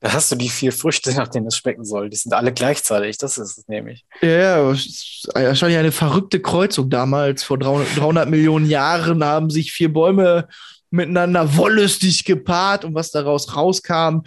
[0.00, 2.10] Da hast du die vier Früchte, nach denen es schmecken soll.
[2.10, 3.16] Die sind alle gleichzeitig.
[3.16, 4.04] Das ist es nämlich.
[4.20, 7.42] Ja, wahrscheinlich eine verrückte Kreuzung damals.
[7.42, 10.48] Vor 300, 300 Millionen Jahren haben sich vier Bäume
[10.90, 14.20] miteinander wollüstig gepaart und was daraus rauskam,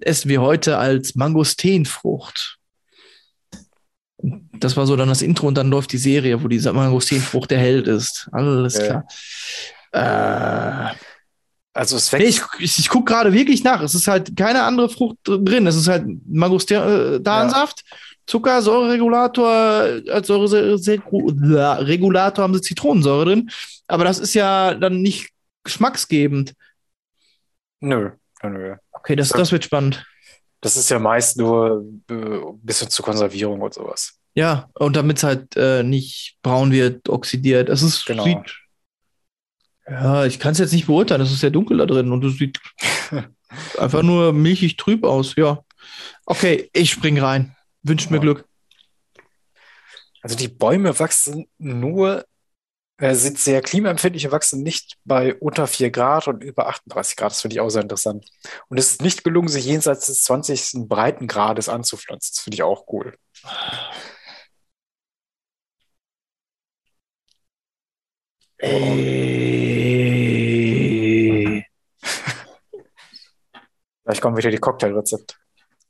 [0.00, 2.58] essen wir heute als Mangosteenfrucht.
[4.54, 7.58] Das war so dann das Intro und dann läuft die Serie, wo diese Mangosteenfrucht der
[7.58, 8.28] Held ist.
[8.32, 9.06] Alles klar.
[9.92, 9.98] Äh,
[11.76, 12.24] also es wächst.
[12.24, 13.80] Nee, ich, ich, ich gucke gerade wirklich nach.
[13.82, 15.66] Es ist halt keine andere Frucht drin.
[15.66, 17.96] Es ist halt Mangostansaft, ja.
[18.26, 23.50] Zucker, Säureregulator, als Säureregulator haben sie Zitronensäure drin.
[23.86, 25.30] Aber das ist ja dann nicht
[25.62, 26.54] geschmacksgebend.
[27.80, 28.10] Nö,
[28.42, 28.74] nö.
[28.92, 30.04] Okay, das, das wird spannend.
[30.60, 34.18] Das ist ja meist nur ein äh, bisschen zur Konservierung und sowas.
[34.34, 37.68] Ja, und damit es halt äh, nicht braun wird, oxidiert.
[37.68, 38.24] Es ist genau.
[38.24, 38.65] sieht
[39.88, 42.38] ja, ich kann es jetzt nicht beurteilen, es ist sehr dunkel da drin und es
[42.38, 42.60] sieht
[43.78, 45.62] einfach nur milchig trüb aus, ja.
[46.24, 47.54] Okay, ich spring rein.
[47.82, 48.44] Wünscht mir Glück.
[50.22, 52.24] Also die Bäume wachsen nur,
[52.98, 57.30] äh, sind sehr klimaempfindlich und wachsen nicht bei unter 4 Grad und über 38 Grad.
[57.30, 58.26] Das finde ich auch sehr interessant.
[58.68, 60.88] Und es ist nicht gelungen, sich jenseits des 20.
[60.88, 62.32] Breitengrades anzupflanzen.
[62.34, 63.14] Das finde ich auch cool.
[68.58, 70.46] Ey.
[74.02, 75.34] Vielleicht kommen wieder die Cocktailrezepte.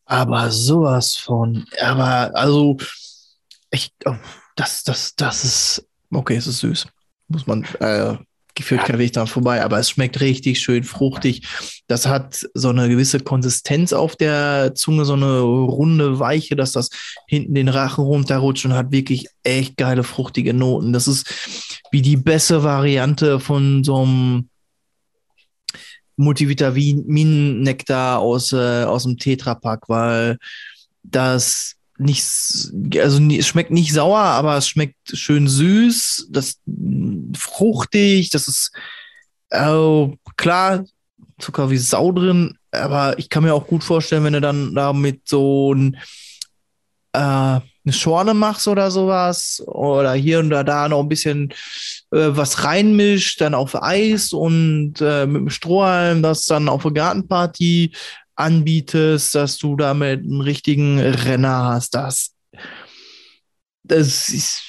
[0.07, 1.67] Aber sowas von.
[1.81, 2.77] Aber also,
[3.71, 4.15] ich, oh,
[4.55, 5.89] das, das, das ist.
[6.11, 6.87] Okay, es ist süß.
[7.29, 7.65] Muss man.
[7.81, 8.17] Äh,
[8.57, 11.47] gefühlt kein Weg daran vorbei, aber es schmeckt richtig schön fruchtig.
[11.87, 16.88] Das hat so eine gewisse Konsistenz auf der Zunge, so eine runde Weiche, dass das
[17.29, 20.92] hinten den Rachen runterrutscht und hat wirklich echt geile fruchtige Noten.
[20.92, 21.27] Das ist
[21.92, 24.49] wie die beste Variante von so einem
[26.16, 30.38] Multivitamin-Nektar aus, äh, aus dem Tetrapack, weil
[31.03, 32.23] das nicht,
[32.99, 36.61] also es schmeckt nicht sauer, aber es schmeckt schön süß, das
[37.37, 38.73] fruchtig, das ist
[39.51, 40.85] äh, klar,
[41.39, 45.29] Zucker wie Sau drin, aber ich kann mir auch gut vorstellen, wenn du dann damit
[45.29, 45.97] so ein,
[47.13, 51.51] äh, eine Schorle machst oder sowas oder hier und da, da noch ein bisschen
[52.11, 56.95] äh, was reinmischt, dann auf Eis und äh, mit dem Strohhalm das dann auf eine
[56.95, 57.93] Gartenparty
[58.37, 61.94] anbietest, dass du damit einen richtigen Renner hast.
[61.94, 62.35] Das
[63.83, 64.62] Das ist,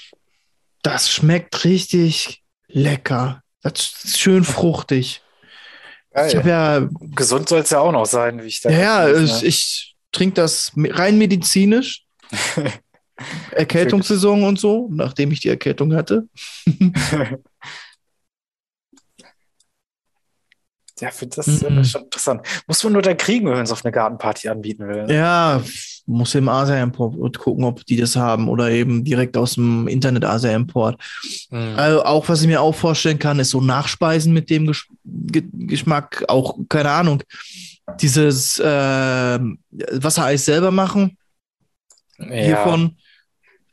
[0.82, 3.43] das schmeckt richtig lecker.
[3.62, 5.21] Das ist schön fruchtig.
[6.12, 6.36] Geil.
[6.36, 8.69] Ich ja, Gesund soll es ja auch noch sein, wie ich da.
[8.69, 12.06] Ja, ja ich, ich trinke das rein medizinisch.
[13.51, 16.27] Erkältungssaison und so, nachdem ich die Erkältung hatte.
[21.00, 21.84] ja, für das ist mhm.
[21.84, 22.42] schon interessant.
[22.68, 25.06] Muss man nur da kriegen, wenn man es auf eine Gartenparty anbieten will.
[25.10, 25.62] Ja,
[26.06, 31.02] muss im Asia-Import gucken, ob die das haben oder eben direkt aus dem Internet Asia-Import.
[31.50, 31.74] Mhm.
[31.76, 36.24] Also auch was ich mir auch vorstellen kann, ist so Nachspeisen mit dem Gesch Geschmack,
[36.28, 37.24] auch keine Ahnung,
[38.00, 39.40] dieses äh,
[39.92, 41.18] Wassereis selber machen.
[42.18, 42.28] Ja.
[42.28, 42.98] Hiervon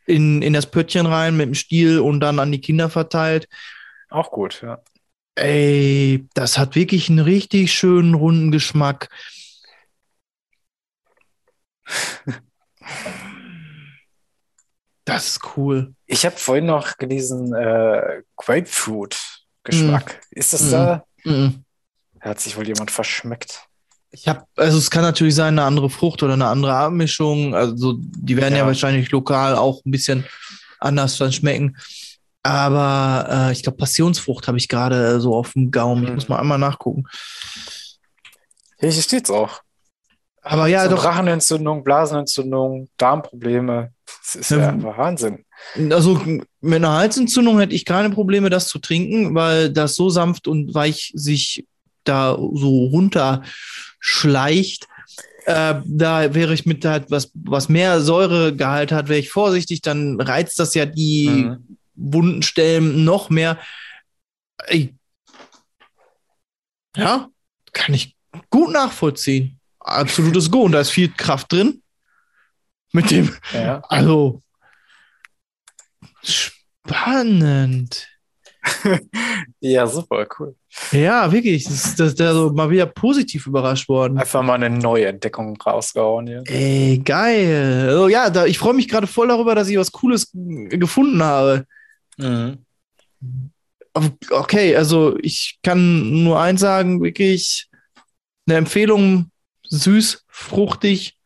[0.06, 3.48] in, in das Pöttchen rein mit dem Stiel und dann an die Kinder verteilt.
[4.10, 4.80] Auch gut, ja.
[5.36, 9.08] Ey, das hat wirklich einen richtig schönen runden Geschmack.
[15.06, 15.94] Das ist cool.
[16.06, 20.20] Ich habe vorhin noch gelesen, äh, Grapefruit-Geschmack.
[20.30, 20.38] Mm.
[20.38, 20.70] Ist das mm.
[20.70, 21.04] da?
[21.24, 21.48] Mm.
[22.20, 23.66] Hat sich wohl jemand verschmeckt?
[24.10, 27.54] Ich habe, also es kann natürlich sein, eine andere Frucht oder eine andere Abmischung.
[27.54, 30.24] Also die werden ja, ja wahrscheinlich lokal auch ein bisschen
[30.78, 31.76] anders dann schmecken.
[32.44, 36.04] Aber äh, ich glaube, Passionsfrucht habe ich gerade so auf dem Gaumen.
[36.04, 37.04] Ich muss mal einmal nachgucken.
[38.78, 39.62] Hier steht es auch.
[40.42, 41.04] Aber ja, so doch.
[41.04, 43.92] Rachenentzündung, Blasenentzündung, Darmprobleme.
[44.04, 45.46] Das ist ja, ja Wahnsinn.
[45.90, 46.20] Also
[46.60, 50.74] mit einer Halsentzündung hätte ich keine Probleme, das zu trinken, weil das so sanft und
[50.74, 51.66] weich sich
[52.04, 54.86] da so runterschleicht.
[55.46, 60.20] Äh, da wäre ich mit halt was, was mehr Säuregehalt hat, wäre ich vorsichtig, dann
[60.20, 61.76] reizt das ja die mhm.
[61.94, 63.58] Wunden Stellen noch mehr.
[64.66, 64.94] Ey.
[66.96, 67.28] Ja,
[67.72, 68.16] kann ich
[68.50, 71.82] gut nachvollziehen absolutes Go und da ist viel Kraft drin.
[72.92, 73.82] Mit dem, ja.
[73.88, 74.40] also
[76.22, 78.08] spannend.
[79.60, 80.54] ja, super, cool.
[80.92, 81.64] Ja, wirklich.
[81.64, 84.18] Das das ist so mal wieder positiv überrascht worden.
[84.18, 86.44] Einfach mal eine neue Entdeckung rausgehauen hier.
[86.46, 87.88] Ey, geil.
[87.88, 91.66] Also, ja, da, ich freue mich gerade voll darüber, dass ich was Cooles gefunden habe.
[92.16, 92.64] Mhm.
[94.30, 97.68] Okay, also ich kann nur eins sagen, wirklich
[98.46, 99.30] eine Empfehlung
[99.68, 101.16] süß, fruchtig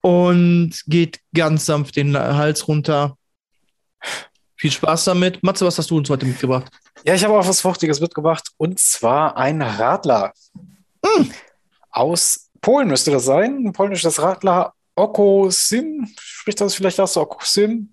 [0.00, 3.16] und geht ganz sanft den Hals runter.
[4.56, 5.42] Viel Spaß damit.
[5.42, 6.70] Matze, was hast du uns heute mitgebracht?
[7.04, 10.32] Ja, ich habe auch was Fruchtiges mitgebracht und zwar ein Radler.
[11.02, 11.30] Mm.
[11.90, 13.66] Aus Polen müsste das sein.
[13.66, 14.72] Ein polnisches Radler.
[14.94, 16.08] Okosim.
[16.18, 17.16] Spricht das vielleicht aus?
[17.16, 17.90] Okosim?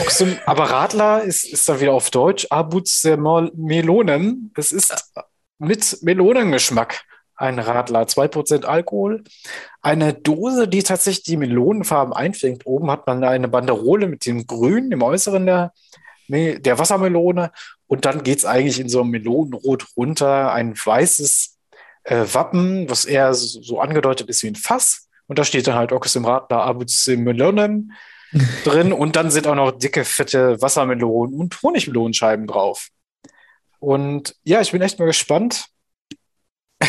[0.00, 0.36] Okosim.
[0.46, 2.46] Aber Radler ist, ist dann wieder auf Deutsch.
[2.50, 4.52] Abuze Melonen.
[4.56, 5.12] Es ist
[5.58, 7.04] mit Melonengeschmack
[7.40, 9.24] ein Radler, 2% Alkohol,
[9.80, 12.66] eine Dose, die tatsächlich die Melonenfarben einfängt.
[12.66, 15.72] Oben hat man eine Banderole mit dem Grün im Äußeren der,
[16.28, 17.50] der Wassermelone
[17.86, 21.56] und dann geht es eigentlich in so einem Melonenrot runter, ein weißes
[22.04, 25.08] äh, Wappen, was eher so, so, angedeutet ist wie ein Fass.
[25.26, 27.92] Und da steht dann halt Ox im Radler Abuzim Melonen
[28.64, 32.88] drin und dann sind auch noch dicke, fette Wassermelonen und Honigmelonenscheiben drauf.
[33.78, 35.66] Und ja, ich bin echt mal gespannt,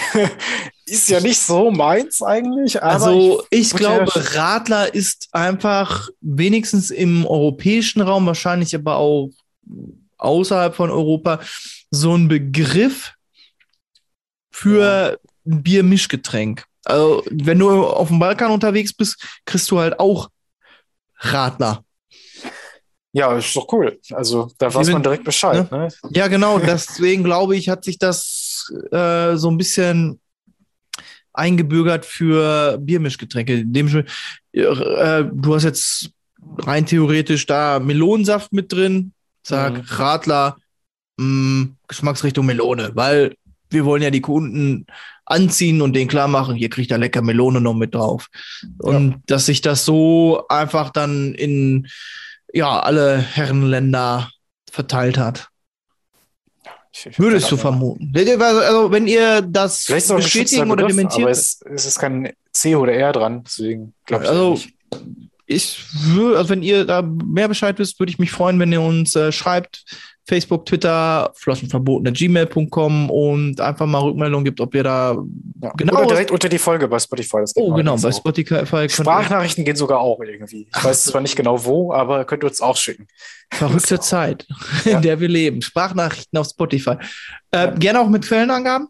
[0.85, 2.81] ist ja nicht so meins eigentlich.
[2.81, 9.29] also ich, ich glaube, Radler ist einfach wenigstens im europäischen Raum, wahrscheinlich aber auch
[10.17, 11.39] außerhalb von Europa,
[11.89, 13.13] so ein Begriff
[14.51, 16.65] für ein Biermischgetränk.
[16.85, 20.29] Also wenn du auf dem Balkan unterwegs bist, kriegst du halt auch
[21.21, 21.83] Radler.
[23.13, 23.99] Ja, ist doch cool.
[24.11, 25.69] Also da weiß man direkt Bescheid.
[25.71, 25.77] Ne?
[25.77, 25.87] Ne?
[26.11, 26.59] Ja, genau.
[26.59, 30.19] Deswegen glaube ich, hat sich das äh, so ein bisschen
[31.33, 33.65] eingebürgert für Biermischgetränke.
[33.65, 34.03] Dem, äh,
[34.53, 36.11] du hast jetzt
[36.59, 39.13] rein theoretisch da Melonensaft mit drin.
[39.43, 39.83] Sag, mhm.
[39.87, 40.57] Radler,
[41.17, 43.35] mh, mm, Geschmacksrichtung Melone, weil
[43.71, 44.85] wir wollen ja die Kunden
[45.25, 48.27] anziehen und denen klar machen, hier kriegt er lecker Melone noch mit drauf.
[48.79, 49.17] Und ja.
[49.27, 51.87] dass sich das so einfach dann in
[52.53, 54.29] ja, alle Herrenländer
[54.69, 55.47] verteilt hat.
[56.93, 58.11] Ich, ich Würdest du vermuten.
[58.13, 61.23] Also, wenn ihr das bestätigen oder Begriff, dementiert.
[61.23, 64.29] Aber es, es, ist kein C oder R dran, deswegen glaube ich.
[64.29, 64.59] Also,
[65.45, 68.81] ich würde, also wenn ihr da mehr Bescheid wisst, würde ich mich freuen, wenn ihr
[68.81, 69.83] uns äh, schreibt.
[70.27, 75.17] Facebook, Twitter, flaschenverboten.gmail.com und einfach mal Rückmeldung gibt, ob ihr da
[75.61, 75.73] ja.
[75.75, 75.99] genau.
[75.99, 77.43] Oder direkt unter die Folge bei Spotify.
[77.55, 78.87] oh, genau, bei Spotify.
[78.89, 80.67] Sprachnachrichten gehen sogar auch irgendwie.
[80.75, 83.07] Ich weiß zwar nicht genau wo, aber könnt ihr uns auch schicken.
[83.51, 84.47] Verrückte Zeit,
[84.85, 84.99] in ja.
[85.01, 85.61] der wir leben.
[85.61, 86.95] Sprachnachrichten auf Spotify.
[87.51, 87.71] Äh, ja.
[87.71, 88.87] Gerne auch mit Quellenangaben.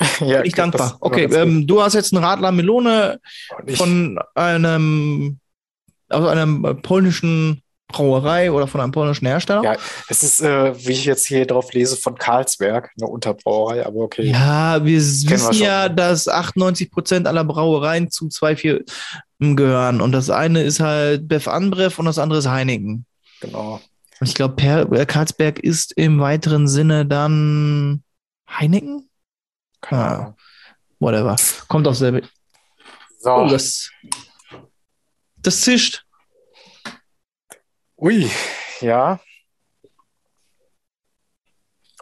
[0.20, 0.96] ja, Bin ich dankbar.
[1.00, 3.20] Okay, ähm, du hast jetzt einen Radler Melone
[3.74, 5.38] von einem
[6.08, 7.62] aus einer polnischen
[7.94, 9.62] Brauerei oder von einem polnischen Hersteller.
[9.62, 9.76] Ja,
[10.08, 14.30] es ist, äh, wie ich jetzt hier drauf lese, von Carlsberg, eine Unterbrauerei, aber okay.
[14.30, 18.84] Ja, wir wissen wir ja, dass 98 Prozent aller Brauereien zu 2,4
[19.54, 20.00] gehören.
[20.00, 23.06] Und das eine ist halt Bef Anbrev und das andere ist Heineken.
[23.40, 23.80] Genau.
[24.20, 28.02] Und ich glaube, äh, Karlsberg ist im weiteren Sinne dann
[28.48, 29.08] Heineken?
[29.80, 30.36] Keine Ahnung.
[30.98, 31.36] Whatever.
[31.68, 32.22] Kommt aus der.
[33.18, 33.30] So.
[33.30, 33.90] Oh, das,
[35.36, 36.03] das zischt.
[38.04, 38.30] Ui,
[38.82, 39.18] ja.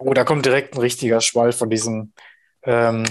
[0.01, 2.13] Oh, da kommt direkt ein richtiger Schwall von diesem
[2.65, 3.05] ähm,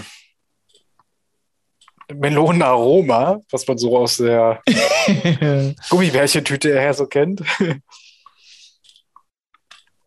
[2.13, 4.61] Melonenaroma, was man so aus der
[5.89, 7.41] Gummibärchentüte her so kennt.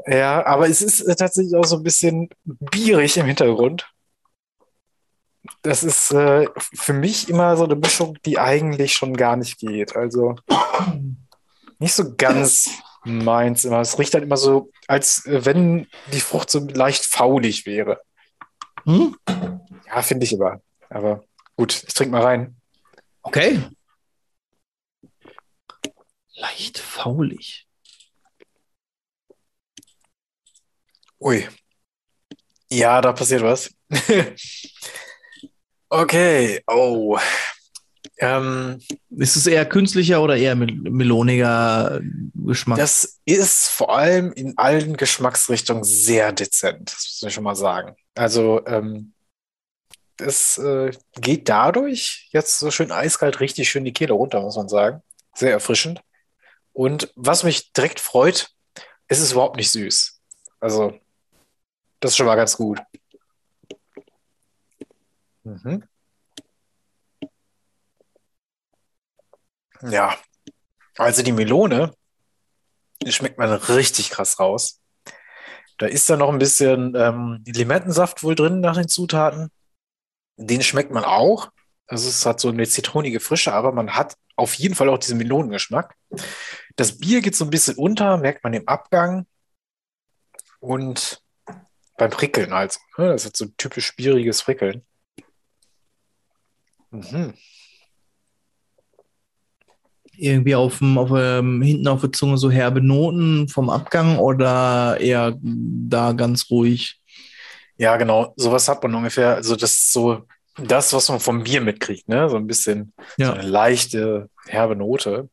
[0.06, 3.90] ja, aber es ist tatsächlich auch so ein bisschen bierig im Hintergrund.
[5.62, 9.96] Das ist äh, für mich immer so eine Mischung, die eigentlich schon gar nicht geht.
[9.96, 10.36] Also
[11.84, 12.70] nicht so ganz
[13.04, 13.80] meins immer.
[13.80, 18.00] Es riecht dann immer so, als wenn die Frucht so leicht faulig wäre.
[18.84, 19.16] Hm?
[19.86, 20.60] Ja, finde ich immer.
[20.90, 21.24] Aber
[21.56, 22.60] Gut, ich trinke mal rein.
[23.22, 23.60] Okay.
[26.34, 27.68] Leicht faulig.
[31.20, 31.48] Ui.
[32.70, 33.70] Ja, da passiert was.
[35.88, 36.60] okay.
[36.66, 37.18] Oh.
[38.18, 38.78] Ähm,
[39.10, 42.00] ist es eher künstlicher oder eher mel meloniger
[42.34, 42.78] Geschmack?
[42.78, 47.96] Das ist vor allem in allen Geschmacksrichtungen sehr dezent, das muss ich schon mal sagen.
[48.14, 49.14] Also ähm,
[50.18, 54.68] es äh, geht dadurch jetzt so schön eiskalt richtig schön die Kehle runter, muss man
[54.68, 55.02] sagen.
[55.34, 56.00] Sehr erfrischend.
[56.72, 58.50] Und was mich direkt freut,
[59.08, 60.20] es ist überhaupt nicht süß.
[60.60, 60.98] Also,
[62.00, 62.80] das ist schon mal ganz gut.
[65.44, 65.84] Mhm.
[69.90, 70.16] Ja,
[70.96, 71.94] also die Melone,
[73.02, 74.80] die schmeckt man richtig krass raus.
[75.78, 79.50] Da ist dann noch ein bisschen ähm, Limettensaft wohl drin nach den Zutaten.
[80.36, 81.50] Den schmeckt man auch.
[81.86, 85.18] Also es hat so eine zitronige Frische, aber man hat auf jeden Fall auch diesen
[85.18, 85.94] Melonengeschmack.
[86.76, 89.26] Das Bier geht so ein bisschen unter, merkt man im Abgang.
[90.60, 91.22] Und
[91.98, 92.80] beim Prickeln also.
[92.96, 94.84] Das hat so ein typisch bieriges Prickeln.
[96.90, 97.34] Mhm.
[100.16, 104.98] Irgendwie auf dem, auf, ähm, hinten auf der Zunge so herbe Noten vom Abgang oder
[105.00, 107.00] eher da ganz ruhig?
[107.76, 108.32] Ja, genau.
[108.36, 109.34] Sowas hat man ungefähr.
[109.34, 110.22] Also das ist so
[110.56, 112.28] das, was man vom Bier mitkriegt, ne?
[112.28, 113.26] So ein bisschen ja.
[113.26, 115.28] so eine leichte, herbe Note.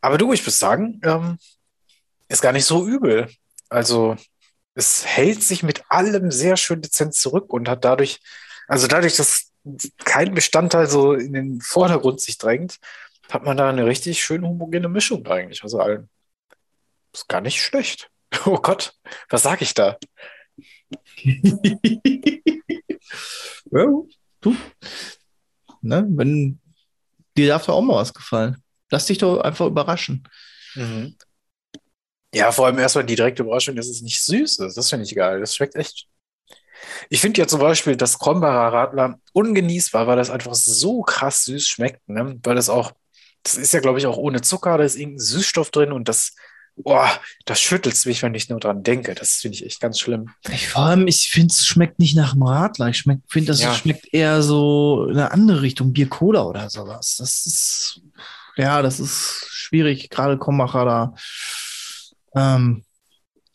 [0.00, 1.38] Aber du, ich muss sagen, ähm,
[2.28, 3.28] ist gar nicht so übel.
[3.68, 4.16] Also
[4.74, 8.20] es hält sich mit allem sehr schön dezent zurück und hat dadurch,
[8.66, 9.50] also dadurch, dass
[10.04, 12.78] kein Bestandteil so in den Vordergrund sich drängt,
[13.30, 15.62] hat man da eine richtig schön homogene Mischung eigentlich.
[15.62, 16.08] Also allen.
[17.12, 18.08] Ist gar nicht schlecht.
[18.46, 18.94] Oh Gott,
[19.28, 19.98] was sag ich da?
[23.72, 23.86] ja,
[24.40, 24.56] du.
[25.82, 26.60] Ne, wenn
[27.36, 28.62] dir darf doch auch mal was gefallen.
[28.90, 30.28] Lass dich doch einfach überraschen.
[30.76, 31.16] Mhm.
[32.34, 34.76] Ja, vor allem erstmal die direkte Überraschung, dass es nicht süß ist.
[34.76, 35.40] Das finde ich geil.
[35.40, 36.06] Das schmeckt echt.
[37.08, 41.66] Ich finde ja zum Beispiel das Krombacher Radler ungenießbar, weil das einfach so krass süß
[41.66, 42.08] schmeckt.
[42.08, 42.38] Ne?
[42.42, 42.92] Weil das auch,
[43.42, 46.34] das ist ja, glaube ich, auch ohne Zucker, da ist irgendein Süßstoff drin und das
[46.76, 47.10] Boah,
[47.44, 49.14] das schüttelt mich, wenn ich nur dran denke.
[49.14, 50.30] Das finde ich echt ganz schlimm.
[50.50, 52.88] Ich, vor allem, ich finde, es schmeckt nicht nach dem Radler.
[52.88, 53.74] Ich finde, das ja.
[53.74, 57.16] schmeckt eher so in eine andere Richtung, Bier Cola oder sowas.
[57.18, 58.00] Das ist,
[58.56, 61.14] ja, das ist schwierig, gerade Kommacher da.
[62.34, 62.84] Ähm,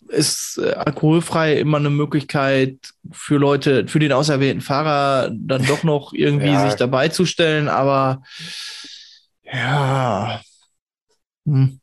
[0.09, 2.77] ist äh, alkoholfrei immer eine Möglichkeit
[3.11, 6.67] für Leute, für den auserwählten Fahrer dann doch noch irgendwie ja.
[6.67, 8.21] sich dabei zu stellen, aber
[9.45, 10.41] ja.
[11.45, 11.79] Hm.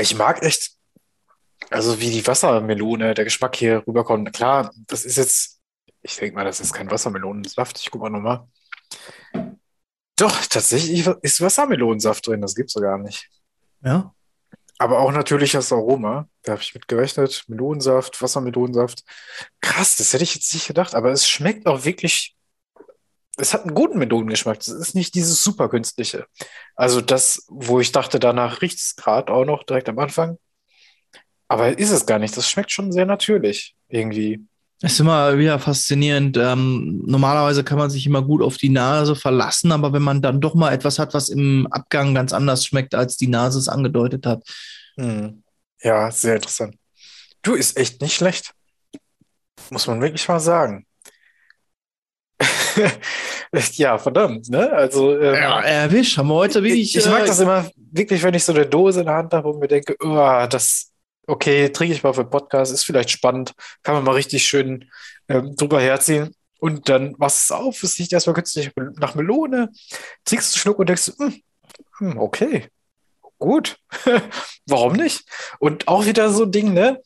[0.00, 0.72] Ich mag echt,
[1.70, 4.32] also wie die Wassermelone, der Geschmack hier rüberkommt.
[4.32, 5.60] Klar, das ist jetzt,
[6.02, 7.78] ich denke mal, das ist kein Wassermelonensaft.
[7.78, 8.46] Ich guck mal nochmal.
[10.16, 13.30] Doch, tatsächlich ist Wassermelonensaft drin, das gibt's so gar nicht.
[13.82, 14.14] Ja.
[14.78, 16.28] Aber auch natürlich das Aroma.
[16.42, 17.44] Da habe ich mit gerechnet.
[17.48, 19.02] Melonensaft, Wassermelonensaft.
[19.60, 22.36] Krass, das hätte ich jetzt nicht gedacht, aber es schmeckt auch wirklich
[23.38, 24.58] es hat einen guten Melonengeschmack.
[24.58, 26.26] Es ist nicht dieses super künstliche.
[26.74, 30.38] Also das, wo ich dachte, danach riecht es gerade auch noch direkt am Anfang.
[31.48, 32.36] Aber ist es gar nicht.
[32.36, 34.44] Das schmeckt schon sehr natürlich irgendwie.
[34.80, 36.36] Es ist immer wieder faszinierend.
[36.36, 40.40] Ähm, normalerweise kann man sich immer gut auf die Nase verlassen, aber wenn man dann
[40.40, 44.26] doch mal etwas hat, was im Abgang ganz anders schmeckt, als die Nase es angedeutet
[44.26, 44.44] hat.
[44.96, 45.42] Hm.
[45.82, 46.76] Ja, sehr interessant.
[47.42, 48.52] Du, ist echt nicht schlecht.
[49.70, 50.86] Muss man wirklich mal sagen.
[53.72, 54.70] Ja, verdammt, ne?
[54.72, 56.94] Also, ähm, ja, erwischt, haben wir heute wirklich.
[56.94, 59.32] Ich, ich mag äh, das immer wirklich, wenn ich so eine Dose in der Hand
[59.32, 60.92] habe und mir denke, oh, das,
[61.26, 64.90] okay, trinke ich mal für Podcast, ist vielleicht spannend, kann man mal richtig schön
[65.28, 66.34] ähm, drüber herziehen.
[66.60, 69.70] Und dann machst es auf, es riecht erstmal künstlich nach Melone,
[70.24, 71.42] trinkst einen Schluck und denkst, hm
[72.16, 72.68] okay,
[73.38, 73.78] gut,
[74.66, 75.24] warum nicht?
[75.58, 77.00] Und auch wieder so ein Ding, ne?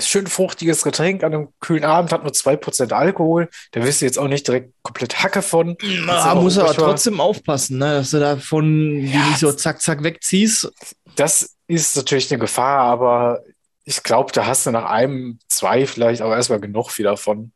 [0.00, 3.48] Schön fruchtiges Getränk an einem kühlen Abend, hat nur 2% Alkohol.
[3.70, 5.76] Da wirst du jetzt auch nicht direkt komplett Hacke von.
[6.04, 7.98] Na, muss aber trotzdem aufpassen, ne?
[7.98, 10.72] dass du davon ja, nicht so zack, zack wegziehst.
[11.14, 13.42] Das ist natürlich eine Gefahr, aber
[13.84, 17.52] ich glaube, da hast du nach einem, zwei vielleicht aber erstmal genug wieder von.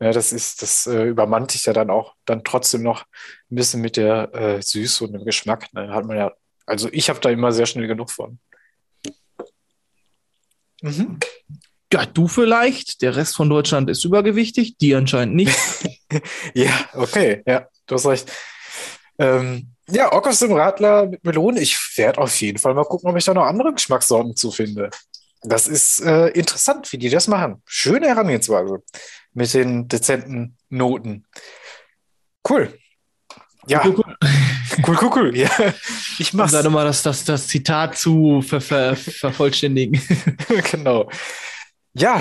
[0.00, 3.04] Ja, das ist, das äh, übermannt dich ja dann auch dann trotzdem noch
[3.50, 5.72] ein bisschen mit der äh, Süße und dem Geschmack.
[5.72, 5.90] Ne?
[5.90, 6.32] Hat man ja,
[6.66, 8.38] also ich habe da immer sehr schnell genug von.
[10.82, 11.18] Mhm.
[11.94, 13.02] Ja, du vielleicht.
[13.02, 15.56] Der Rest von Deutschland ist übergewichtig, die anscheinend nicht.
[16.54, 18.32] ja, okay, ja, du hast recht.
[19.16, 21.62] Ähm, ja, Ockers im Radler mit Melonen.
[21.62, 24.90] Ich werde auf jeden Fall mal gucken, ob ich da noch andere Geschmackssorten zu finde.
[25.42, 27.62] Das ist äh, interessant, wie die das machen.
[27.64, 28.82] Schöne Herangehensweise
[29.32, 31.26] mit den dezenten Noten.
[32.48, 32.76] Cool.
[33.68, 33.84] Ja.
[33.84, 34.16] Cool, cool,
[34.84, 34.98] cool.
[35.00, 35.36] cool, cool.
[35.36, 35.50] Ja.
[36.18, 36.50] Ich mach's.
[36.50, 40.02] Sag mal, das, das, das Zitat zu ver, ver, vervollständigen.
[40.72, 41.08] genau.
[41.94, 42.20] Ja,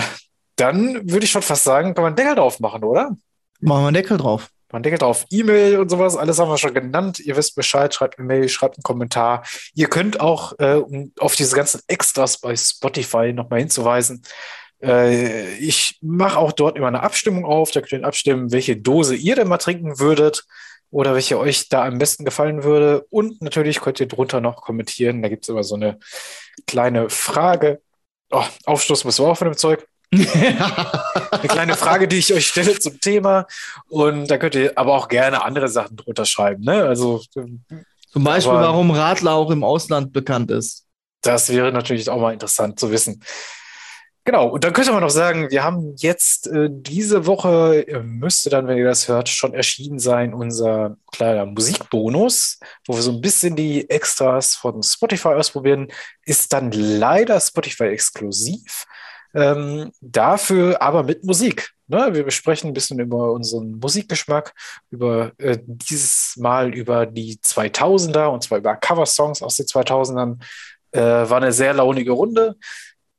[0.56, 3.16] dann würde ich schon fast sagen, kann man einen Deckel drauf machen, oder?
[3.60, 4.50] Machen wir einen Deckel drauf.
[4.72, 7.20] Man denkt auf E-Mail und sowas, alles haben wir schon genannt.
[7.20, 9.44] Ihr wisst Bescheid, schreibt eine Mail, schreibt einen Kommentar.
[9.76, 14.24] Ihr könnt auch, äh, um auf diese ganzen Extras bei Spotify nochmal hinzuweisen,
[14.82, 17.70] äh, ich mache auch dort immer eine Abstimmung auf.
[17.70, 20.44] Da könnt ihr abstimmen, welche Dose ihr denn mal trinken würdet
[20.90, 23.06] oder welche euch da am besten gefallen würde.
[23.12, 25.22] Und natürlich könnt ihr drunter noch kommentieren.
[25.22, 26.00] Da gibt es immer so eine
[26.66, 27.80] kleine Frage.
[28.34, 29.88] Oh, Aufstoß müssen wir auch von dem Zeug.
[30.12, 33.46] Eine kleine Frage, die ich euch stelle zum Thema.
[33.90, 36.64] Und da könnt ihr aber auch gerne andere Sachen drunter schreiben.
[36.64, 36.84] Ne?
[36.84, 40.86] Also, zum Beispiel, warum Radler auch im Ausland bekannt ist.
[41.22, 43.24] Das wäre natürlich auch mal interessant zu wissen.
[44.26, 48.50] Genau, und dann könnte man noch sagen, wir haben jetzt äh, diese Woche, äh, müsste
[48.50, 52.58] dann, wenn ihr das hört, schon erschienen sein, unser kleiner Musikbonus,
[52.88, 55.90] wo wir so ein bisschen die Extras von Spotify ausprobieren.
[56.26, 58.86] Ist dann leider Spotify exklusiv.
[59.36, 61.72] Ähm, dafür aber mit Musik.
[61.88, 62.12] Ne?
[62.14, 64.54] Wir besprechen ein bisschen über unseren Musikgeschmack,
[64.90, 70.38] über äh, dieses Mal über die 2000er und zwar über Coversongs aus den 2000ern.
[70.92, 72.56] Äh, war eine sehr launige Runde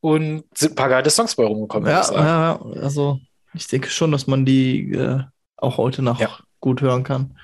[0.05, 1.89] und sind ein paar geile Songs bei rumgekommen.
[1.89, 3.21] Ja, ja, also
[3.55, 5.23] ich denke schon, dass man die äh,
[5.57, 6.29] auch heute noch ja.
[6.61, 7.39] gut hören kann.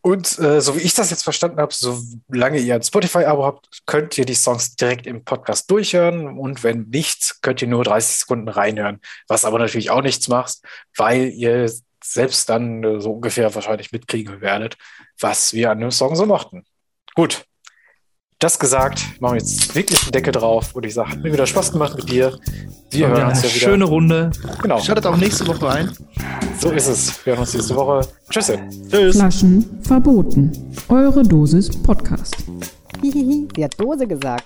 [0.00, 4.18] Und äh, so wie ich das jetzt verstanden habe, solange ihr ein Spotify-Abo habt, könnt
[4.18, 6.36] ihr die Songs direkt im Podcast durchhören.
[6.36, 9.00] Und wenn nicht, könnt ihr nur 30 Sekunden reinhören.
[9.28, 10.62] Was aber natürlich auch nichts macht,
[10.96, 11.72] weil ihr
[12.02, 14.76] selbst dann äh, so ungefähr wahrscheinlich mitkriegen werdet,
[15.20, 16.64] was wir an dem Song so mochten.
[17.14, 17.44] Gut,
[18.44, 21.46] das gesagt, machen wir jetzt wirklich einen Deckel drauf und ich sage, hat mir wieder
[21.46, 22.38] Spaß gemacht mit dir.
[22.90, 23.70] Wir hören uns ja wieder.
[23.70, 24.30] Schöne Runde.
[24.60, 24.78] Genau.
[24.80, 25.90] Schaltet auch nächste Woche ein.
[26.60, 27.24] So ist es.
[27.24, 28.06] Wir hören uns nächste Woche.
[28.28, 28.52] Tschüss.
[28.90, 29.16] Tschüss.
[29.16, 30.52] Flaschen verboten.
[30.88, 32.36] Eure Dosis Podcast.
[33.00, 34.44] Hihihi, sie hat Dose gesagt.